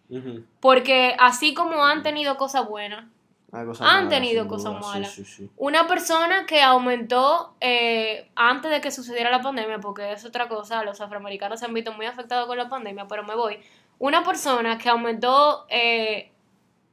Porque 0.60 1.16
así 1.18 1.52
como 1.52 1.84
han 1.84 2.02
tenido 2.02 2.36
cosas 2.36 2.68
buenas, 2.68 3.06
Han 3.52 4.08
tenido 4.08 4.48
cosas 4.48 4.74
sí, 4.74 4.80
malas. 4.80 5.12
sí, 5.12 5.24
sí. 5.24 5.50
una 5.56 5.86
persona 5.86 6.46
que 6.46 6.60
aumentó 6.62 7.54
eh, 7.60 8.28
antes 8.34 8.70
de 8.70 8.80
que 8.80 8.90
sucediera 8.90 9.30
la 9.30 9.40
pandemia, 9.40 9.78
porque 9.78 10.12
es 10.12 10.24
otra 10.24 10.48
cosa, 10.48 10.82
los 10.84 11.00
afroamericanos 11.00 11.60
se 11.60 11.66
han 11.66 11.72
visto 11.72 11.92
muy 11.92 12.06
afectados 12.06 12.46
con 12.46 12.58
la 12.58 12.68
pandemia, 12.68 13.06
pero 13.08 13.22
me 13.22 13.34
voy. 13.34 13.58
Una 13.98 14.24
persona 14.24 14.76
que 14.76 14.88
aumentó 14.88 15.64
eh, 15.70 16.32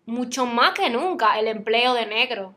mucho 0.05 0.45
más 0.45 0.71
que 0.71 0.89
nunca 0.89 1.37
el 1.39 1.47
empleo 1.47 1.93
de 1.93 2.05
negro 2.05 2.53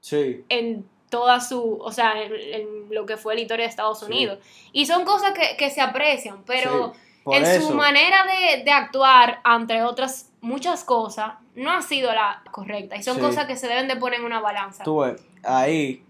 Sí, 0.00 0.44
en 0.48 0.88
toda 1.10 1.40
su, 1.40 1.78
o 1.80 1.92
sea, 1.92 2.22
en, 2.22 2.32
en 2.32 2.66
lo 2.90 3.04
que 3.04 3.16
fue 3.16 3.34
la 3.34 3.40
historia 3.42 3.64
de 3.64 3.70
Estados. 3.70 4.02
Unidos. 4.02 4.38
Y 4.72 4.86
son 4.86 5.04
cosas 5.04 5.32
que, 5.32 5.56
que 5.56 5.70
se 5.70 5.80
aprecian, 5.80 6.42
pero 6.44 6.94
en 7.26 7.44
eso, 7.44 7.68
su 7.68 7.74
manera 7.74 8.24
de, 8.24 8.64
de 8.64 8.70
actuar, 8.70 9.40
entre 9.44 9.82
otras 9.82 10.29
muchas 10.40 10.84
cosas, 10.84 11.34
no 11.54 11.70
ha 11.70 11.82
sido 11.82 12.12
la 12.12 12.42
correcta. 12.50 12.96
Y 12.96 13.02
son 13.02 13.16
Sí. 13.16 13.20
cosas 13.20 13.46
que 13.46 13.56
se 13.56 13.68
deben 13.68 13.88
de 13.88 13.96
poner 13.96 14.20
en 14.20 14.26
una 14.26 14.40
balanza. 14.40 14.84
tú 14.84 15.00
ves, 15.00 15.22
ahí 15.42 16.02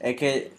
es 0.00 0.16
que 0.16 0.52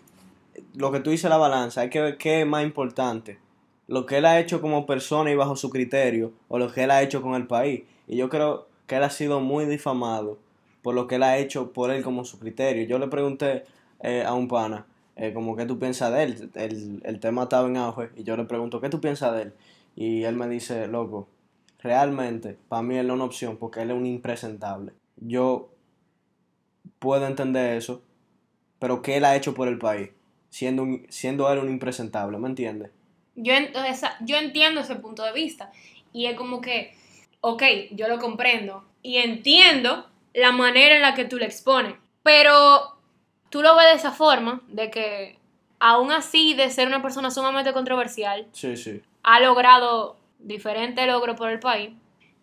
lo 0.75 0.91
que 0.91 0.99
tú 0.99 1.09
dices 1.11 1.29
la 1.29 1.37
balanza, 1.37 1.81
hay 1.81 1.89
que 1.89 2.01
ver 2.01 2.17
qué 2.17 2.41
es 2.41 2.47
más 2.47 2.63
importante. 2.63 3.39
Lo 3.87 4.05
que 4.05 4.17
él 4.17 4.25
ha 4.25 4.39
hecho 4.39 4.61
como 4.61 4.85
persona 4.85 5.31
y 5.31 5.35
bajo 5.35 5.55
su 5.55 5.69
criterio, 5.69 6.31
o 6.47 6.59
lo 6.59 6.71
que 6.71 6.83
él 6.83 6.91
ha 6.91 7.01
hecho 7.01 7.21
con 7.21 7.33
el 7.35 7.47
país. 7.47 7.83
Y 8.07 8.17
yo 8.17 8.29
creo 8.29 8.67
que 8.87 8.95
él 8.97 9.03
ha 9.03 9.09
sido 9.09 9.39
muy 9.39 9.65
difamado 9.65 10.37
por 10.81 10.95
lo 10.95 11.07
que 11.07 11.15
él 11.15 11.23
ha 11.23 11.37
hecho 11.37 11.71
por 11.73 11.91
él 11.91 12.03
como 12.03 12.23
su 12.25 12.39
criterio. 12.39 12.85
Yo 12.87 12.99
le 12.99 13.07
pregunté 13.07 13.65
eh, 14.01 14.23
a 14.25 14.33
un 14.33 14.47
pana, 14.47 14.85
eh, 15.15 15.33
como 15.33 15.55
qué 15.55 15.65
tú 15.65 15.77
piensas 15.79 16.11
de 16.13 16.23
él. 16.23 16.51
El, 16.55 17.01
el 17.03 17.19
tema 17.19 17.43
estaba 17.43 17.67
en 17.67 17.77
auge 17.77 18.09
y 18.15 18.23
yo 18.23 18.37
le 18.37 18.45
pregunto, 18.45 18.79
¿qué 18.79 18.89
tú 18.89 19.01
piensas 19.01 19.33
de 19.35 19.41
él? 19.43 19.53
Y 19.95 20.23
él 20.23 20.35
me 20.35 20.47
dice, 20.47 20.87
loco, 20.87 21.27
realmente 21.81 22.57
para 22.67 22.81
mí 22.81 22.97
él 22.97 23.07
no 23.07 23.13
es 23.13 23.17
una 23.17 23.25
opción 23.25 23.57
porque 23.57 23.81
él 23.81 23.91
es 23.91 23.97
un 23.97 24.05
impresentable. 24.05 24.93
Yo 25.17 25.69
puedo 26.99 27.25
entender 27.25 27.77
eso, 27.77 28.01
pero 28.79 29.01
¿qué 29.01 29.17
él 29.17 29.25
ha 29.25 29.35
hecho 29.35 29.53
por 29.53 29.67
el 29.67 29.77
país? 29.77 30.09
Siendo, 30.49 30.83
un- 30.83 31.05
siendo 31.09 31.51
él 31.51 31.59
un 31.59 31.69
impresentable, 31.69 32.37
¿me 32.37 32.47
entiendes? 32.49 32.91
Yo, 33.35 33.53
esa- 33.53 34.17
yo 34.21 34.37
entiendo 34.37 34.81
ese 34.81 34.95
punto 34.95 35.23
de 35.23 35.31
vista. 35.31 35.71
Y 36.11 36.25
es 36.25 36.35
como 36.35 36.59
que, 36.59 36.93
ok, 37.41 37.63
yo 37.91 38.07
lo 38.07 38.17
comprendo. 38.19 38.83
Y 39.03 39.17
entiendo 39.17 40.07
la 40.33 40.51
manera 40.51 40.95
en 40.95 41.01
la 41.01 41.13
que 41.13 41.25
tú 41.25 41.37
lo 41.37 41.45
expones. 41.45 41.93
Pero 42.23 42.95
tú 43.49 43.61
lo 43.61 43.75
ves 43.75 43.85
de 43.87 43.93
esa 43.93 44.11
forma, 44.11 44.61
de 44.67 44.89
que 44.91 45.37
aún 45.79 46.11
así 46.11 46.53
de 46.55 46.69
ser 46.69 46.87
una 46.87 47.01
persona 47.01 47.31
sumamente 47.31 47.71
controversial, 47.71 48.47
Sí, 48.51 48.75
sí. 48.75 49.01
ha 49.23 49.39
logrado 49.39 50.17
diferentes 50.39 51.05
logros 51.05 51.35
por 51.35 51.49
el 51.49 51.59
país. 51.59 51.91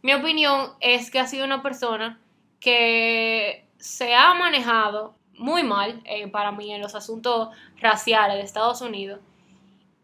Mi 0.02 0.14
opinión 0.14 0.72
es 0.80 1.10
que 1.10 1.18
ha 1.18 1.26
sido 1.26 1.44
una 1.44 1.62
persona 1.62 2.20
que 2.60 3.66
se 3.78 4.14
ha 4.14 4.34
manejado 4.34 5.14
muy 5.34 5.62
mal 5.62 6.00
eh, 6.04 6.28
para 6.28 6.52
mí 6.52 6.72
en 6.72 6.80
los 6.80 6.94
asuntos 6.94 7.48
raciales 7.80 8.36
de 8.36 8.42
Estados 8.42 8.80
Unidos 8.80 9.20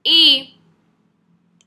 y 0.03 0.59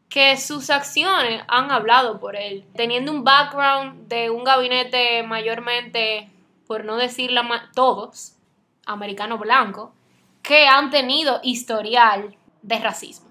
que 0.09 0.37
sus 0.37 0.69
acciones 0.69 1.43
han 1.47 1.71
hablado 1.71 2.19
por 2.19 2.35
él, 2.35 2.65
teniendo 2.75 3.11
un 3.11 3.23
background 3.23 4.07
de 4.07 4.29
un 4.29 4.43
gabinete 4.43 5.23
mayormente, 5.23 6.29
por 6.67 6.85
no 6.85 6.95
decir 6.95 7.31
la 7.31 7.69
todos, 7.73 8.37
americano 8.85 9.37
blanco, 9.37 9.93
que 10.41 10.67
han 10.67 10.89
tenido 10.89 11.39
historial 11.43 12.37
de 12.61 12.79
racismo. 12.79 13.29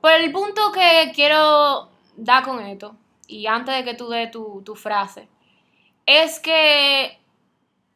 Por 0.00 0.12
el 0.12 0.32
punto 0.32 0.72
que 0.72 1.12
quiero 1.14 1.90
dar 2.16 2.44
con 2.44 2.64
esto, 2.64 2.96
y 3.26 3.46
antes 3.46 3.74
de 3.74 3.84
que 3.84 3.94
tú 3.94 4.08
des 4.08 4.30
tu, 4.30 4.62
tu 4.64 4.74
frase, 4.74 5.28
es 6.06 6.40
que 6.40 7.18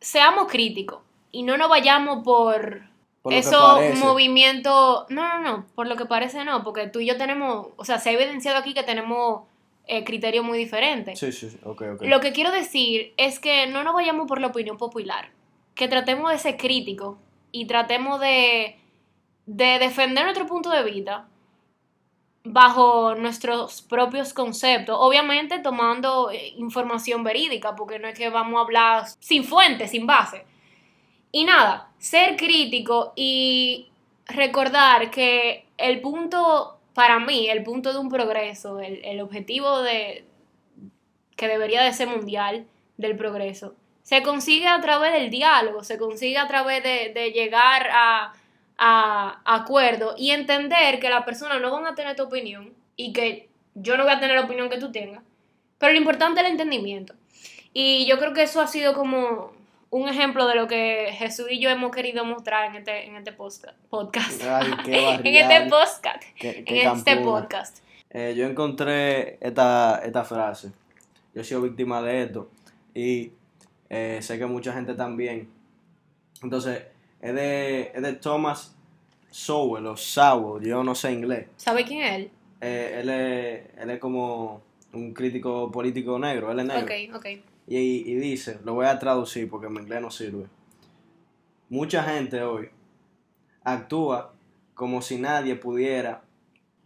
seamos 0.00 0.50
críticos 0.50 1.00
y 1.30 1.42
no 1.42 1.56
nos 1.56 1.68
vayamos 1.68 2.24
por, 2.24 2.82
eso 3.30 3.80
movimiento 3.96 5.06
no 5.10 5.28
no 5.28 5.40
no 5.40 5.66
por 5.74 5.86
lo 5.86 5.96
que 5.96 6.06
parece 6.06 6.42
no 6.44 6.64
porque 6.64 6.88
tú 6.88 7.00
y 7.00 7.06
yo 7.06 7.18
tenemos 7.18 7.68
o 7.76 7.84
sea 7.84 7.98
se 7.98 8.08
ha 8.10 8.12
evidenciado 8.14 8.58
aquí 8.58 8.72
que 8.72 8.82
tenemos 8.82 9.42
eh, 9.86 10.04
criterios 10.04 10.44
muy 10.44 10.58
diferentes. 10.58 11.18
Sí 11.18 11.32
sí 11.32 11.48
ok 11.62 11.82
ok. 11.94 12.02
Lo 12.02 12.20
que 12.20 12.32
quiero 12.32 12.50
decir 12.50 13.12
es 13.16 13.38
que 13.38 13.66
no 13.66 13.84
nos 13.84 13.94
vayamos 13.94 14.26
por 14.26 14.40
la 14.40 14.48
opinión 14.48 14.78
popular 14.78 15.30
que 15.74 15.86
tratemos 15.88 16.30
de 16.30 16.38
ser 16.38 16.56
críticos 16.56 17.18
y 17.52 17.66
tratemos 17.66 18.20
de 18.20 18.76
de 19.46 19.78
defender 19.78 20.24
nuestro 20.24 20.46
punto 20.46 20.70
de 20.70 20.82
vista 20.84 21.28
bajo 22.52 23.14
nuestros 23.14 23.82
propios 23.82 24.32
conceptos, 24.32 24.96
obviamente 24.98 25.58
tomando 25.60 26.30
eh, 26.30 26.54
información 26.56 27.22
verídica, 27.22 27.76
porque 27.76 27.98
no 27.98 28.08
es 28.08 28.18
que 28.18 28.28
vamos 28.28 28.58
a 28.58 28.62
hablar 28.62 29.04
sin 29.18 29.44
fuente, 29.44 29.88
sin 29.88 30.06
base. 30.06 30.44
Y 31.32 31.44
nada, 31.44 31.90
ser 31.98 32.36
crítico 32.36 33.12
y 33.14 33.88
recordar 34.26 35.10
que 35.10 35.66
el 35.76 36.00
punto, 36.00 36.78
para 36.92 37.20
mí, 37.20 37.48
el 37.48 37.62
punto 37.62 37.92
de 37.92 37.98
un 37.98 38.08
progreso, 38.08 38.80
el, 38.80 39.20
objetivo 39.20 39.80
de, 39.82 40.24
que 41.36 41.48
debería 41.48 41.82
de 41.82 41.92
ser 41.92 42.08
mundial 42.08 42.66
del 42.96 43.16
progreso, 43.16 43.74
se 44.02 44.22
consigue 44.22 44.66
a 44.66 44.80
través 44.80 45.12
del 45.12 45.30
diálogo, 45.30 45.84
se 45.84 45.98
consigue 45.98 46.38
a 46.38 46.48
través 46.48 46.82
de 46.82 47.30
llegar 47.30 47.88
a 47.92 48.32
a, 48.80 49.42
acuerdo 49.44 50.14
y 50.16 50.30
entender 50.30 50.98
que 50.98 51.10
las 51.10 51.24
personas 51.24 51.60
no 51.60 51.70
van 51.70 51.86
a 51.86 51.94
tener 51.94 52.16
tu 52.16 52.24
opinión 52.24 52.72
y 52.96 53.12
que 53.12 53.48
yo 53.74 53.96
no 53.96 54.04
voy 54.04 54.12
a 54.12 54.18
tener 54.18 54.36
la 54.36 54.44
opinión 54.44 54.70
que 54.70 54.78
tú 54.78 54.90
tengas. 54.90 55.22
Pero 55.78 55.92
lo 55.92 55.98
importante 55.98 56.40
es 56.40 56.46
el 56.46 56.52
entendimiento. 56.52 57.14
Y 57.72 58.06
yo 58.06 58.18
creo 58.18 58.32
que 58.32 58.42
eso 58.42 58.60
ha 58.60 58.66
sido 58.66 58.94
como 58.94 59.52
un 59.90 60.08
ejemplo 60.08 60.46
de 60.46 60.54
lo 60.54 60.66
que 60.66 61.08
Jesús 61.12 61.46
y 61.50 61.60
yo 61.60 61.68
hemos 61.68 61.92
querido 61.92 62.24
mostrar 62.24 62.70
en 62.70 62.76
este, 62.76 63.06
en 63.06 63.16
este 63.16 63.32
podcast. 63.32 64.42
en 64.86 65.26
este 65.26 65.68
podcast. 65.68 66.22
en 66.40 66.76
este 66.76 67.16
podcast. 67.18 67.78
Eh, 68.10 68.34
yo 68.36 68.46
encontré 68.46 69.38
esta, 69.40 70.00
esta 70.04 70.24
frase. 70.24 70.72
Yo 71.34 71.42
he 71.42 71.44
sido 71.44 71.60
víctima 71.60 72.02
de 72.02 72.22
esto. 72.22 72.50
Y 72.94 73.32
eh, 73.90 74.18
sé 74.22 74.38
que 74.38 74.46
mucha 74.46 74.72
gente 74.72 74.94
también. 74.94 75.48
Entonces, 76.42 76.82
es 77.20 77.34
de, 77.34 77.92
es 77.94 78.02
de 78.02 78.12
Thomas 78.14 78.76
Sowell 79.30 79.86
o 79.86 79.96
Sowell, 79.96 80.64
yo 80.66 80.82
no 80.82 80.94
sé 80.94 81.12
inglés. 81.12 81.48
¿Sabe 81.56 81.84
quién 81.84 82.02
es 82.02 82.14
él? 82.16 82.30
Eh, 82.60 82.98
él, 83.00 83.08
es, 83.08 83.82
él 83.82 83.90
es 83.90 83.98
como 83.98 84.62
un 84.92 85.14
crítico 85.14 85.70
político 85.70 86.18
negro, 86.18 86.50
él 86.50 86.60
es 86.60 86.66
negro. 86.66 86.84
Ok, 86.84 87.16
ok. 87.16 87.26
Y, 87.66 87.78
y 88.10 88.14
dice, 88.16 88.58
lo 88.64 88.74
voy 88.74 88.86
a 88.86 88.98
traducir 88.98 89.48
porque 89.48 89.68
mi 89.68 89.80
inglés 89.80 90.00
no 90.02 90.10
sirve. 90.10 90.46
Mucha 91.68 92.02
gente 92.02 92.42
hoy 92.42 92.68
actúa 93.62 94.32
como 94.74 95.02
si 95.02 95.18
nadie 95.18 95.54
pudiera 95.56 96.22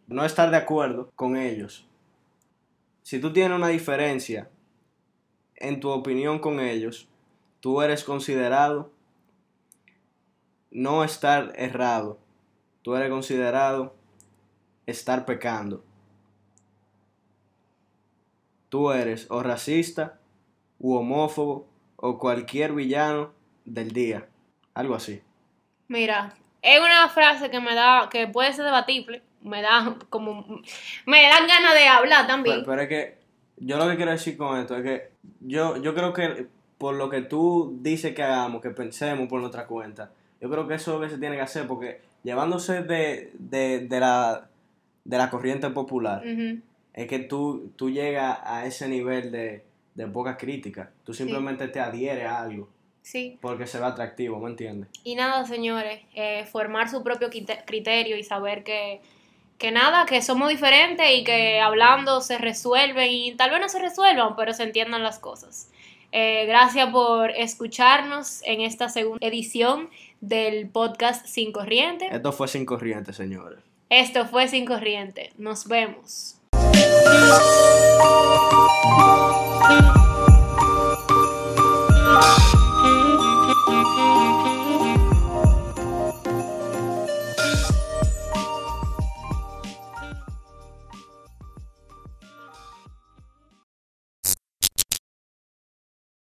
no 0.06 0.24
estar 0.24 0.50
de 0.50 0.56
acuerdo 0.56 1.10
con 1.14 1.36
ellos. 1.36 1.86
Si 3.02 3.20
tú 3.20 3.32
tienes 3.32 3.56
una 3.56 3.68
diferencia 3.68 4.50
en 5.56 5.80
tu 5.80 5.88
opinión 5.90 6.38
con 6.38 6.60
ellos, 6.60 7.08
tú 7.60 7.80
eres 7.80 8.04
considerado 8.04 8.90
no 10.74 11.04
estar 11.04 11.52
errado, 11.56 12.18
tú 12.82 12.94
eres 12.96 13.08
considerado 13.08 13.94
estar 14.86 15.24
pecando. 15.24 15.82
Tú 18.68 18.90
eres 18.90 19.30
o 19.30 19.42
racista, 19.42 20.18
u 20.80 20.96
homófobo, 20.96 21.66
o 21.96 22.18
cualquier 22.18 22.72
villano 22.72 23.32
del 23.64 23.92
día. 23.92 24.26
Algo 24.74 24.96
así. 24.96 25.22
Mira, 25.86 26.34
es 26.60 26.80
una 26.80 27.08
frase 27.08 27.50
que 27.50 27.60
me 27.60 27.74
da, 27.74 28.08
que 28.10 28.26
puede 28.26 28.52
ser 28.52 28.64
debatible, 28.64 29.22
me 29.42 29.62
da 29.62 29.96
como, 30.10 30.44
me 31.06 31.22
dan 31.22 31.46
ganas 31.46 31.74
de 31.74 31.86
hablar 31.86 32.26
también. 32.26 32.64
Pero, 32.66 32.82
es 32.82 32.88
que 32.88 33.18
yo 33.58 33.78
lo 33.78 33.88
que 33.88 33.96
quiero 33.96 34.10
decir 34.10 34.36
con 34.36 34.58
esto 34.58 34.76
es 34.76 34.82
que 34.82 35.12
yo, 35.40 35.76
yo 35.76 35.94
creo 35.94 36.12
que 36.12 36.48
por 36.78 36.96
lo 36.96 37.08
que 37.08 37.20
tú 37.22 37.78
dices 37.80 38.12
que 38.12 38.24
hagamos, 38.24 38.60
que 38.60 38.70
pensemos 38.70 39.28
por 39.28 39.40
nuestra 39.40 39.66
cuenta, 39.66 40.10
yo 40.44 40.50
creo 40.50 40.68
que 40.68 40.74
eso 40.74 40.90
es 40.90 41.00
lo 41.00 41.06
que 41.06 41.10
se 41.10 41.18
tiene 41.18 41.36
que 41.36 41.40
hacer 41.40 41.66
porque 41.66 42.02
llevándose 42.22 42.82
de, 42.82 43.88
la, 43.88 44.46
de 45.02 45.16
la 45.16 45.30
corriente 45.30 45.70
popular, 45.70 46.22
es 46.92 47.08
que 47.08 47.20
tú, 47.20 47.72
tú 47.76 47.88
llegas 47.88 48.40
a 48.44 48.66
ese 48.66 48.86
nivel 48.86 49.32
de, 49.32 49.64
poca 50.12 50.36
crítica. 50.36 50.90
Tú 51.02 51.14
simplemente 51.14 51.68
te 51.68 51.80
adhieres 51.80 52.26
a 52.26 52.42
algo. 52.42 52.68
Sí. 53.00 53.38
Porque 53.40 53.66
se 53.66 53.78
ve 53.78 53.86
atractivo, 53.86 54.38
¿me 54.38 54.50
entiendes? 54.50 54.90
Y 55.02 55.14
nada, 55.14 55.46
señores, 55.46 56.02
eh, 56.14 56.44
formar 56.44 56.90
su 56.90 57.02
propio 57.02 57.30
criterio 57.64 58.18
y 58.18 58.22
saber 58.22 58.64
que, 58.64 59.00
que 59.56 59.70
nada, 59.70 60.04
que 60.04 60.20
somos 60.20 60.50
diferentes 60.50 61.06
y 61.10 61.24
que 61.24 61.58
hablando 61.58 62.20
se 62.20 62.36
resuelven 62.36 63.10
y 63.10 63.34
tal 63.34 63.50
vez 63.50 63.60
no 63.60 63.70
se 63.70 63.78
resuelvan, 63.78 64.36
pero 64.36 64.52
se 64.52 64.64
entiendan 64.64 65.02
las 65.02 65.18
cosas. 65.18 65.70
Eh, 66.16 66.46
gracias 66.46 66.90
por 66.90 67.32
escucharnos 67.32 68.40
en 68.44 68.60
esta 68.60 68.88
segunda 68.88 69.26
edición 69.26 69.90
del 70.28 70.68
podcast 70.68 71.26
Sin 71.26 71.52
Corriente. 71.52 72.08
Esto 72.10 72.32
fue 72.32 72.48
Sin 72.48 72.64
Corriente, 72.64 73.12
señores. 73.12 73.60
Esto 73.90 74.26
fue 74.26 74.48
Sin 74.48 74.64
Corriente. 74.64 75.32
Nos 75.36 75.66
vemos. 75.68 76.40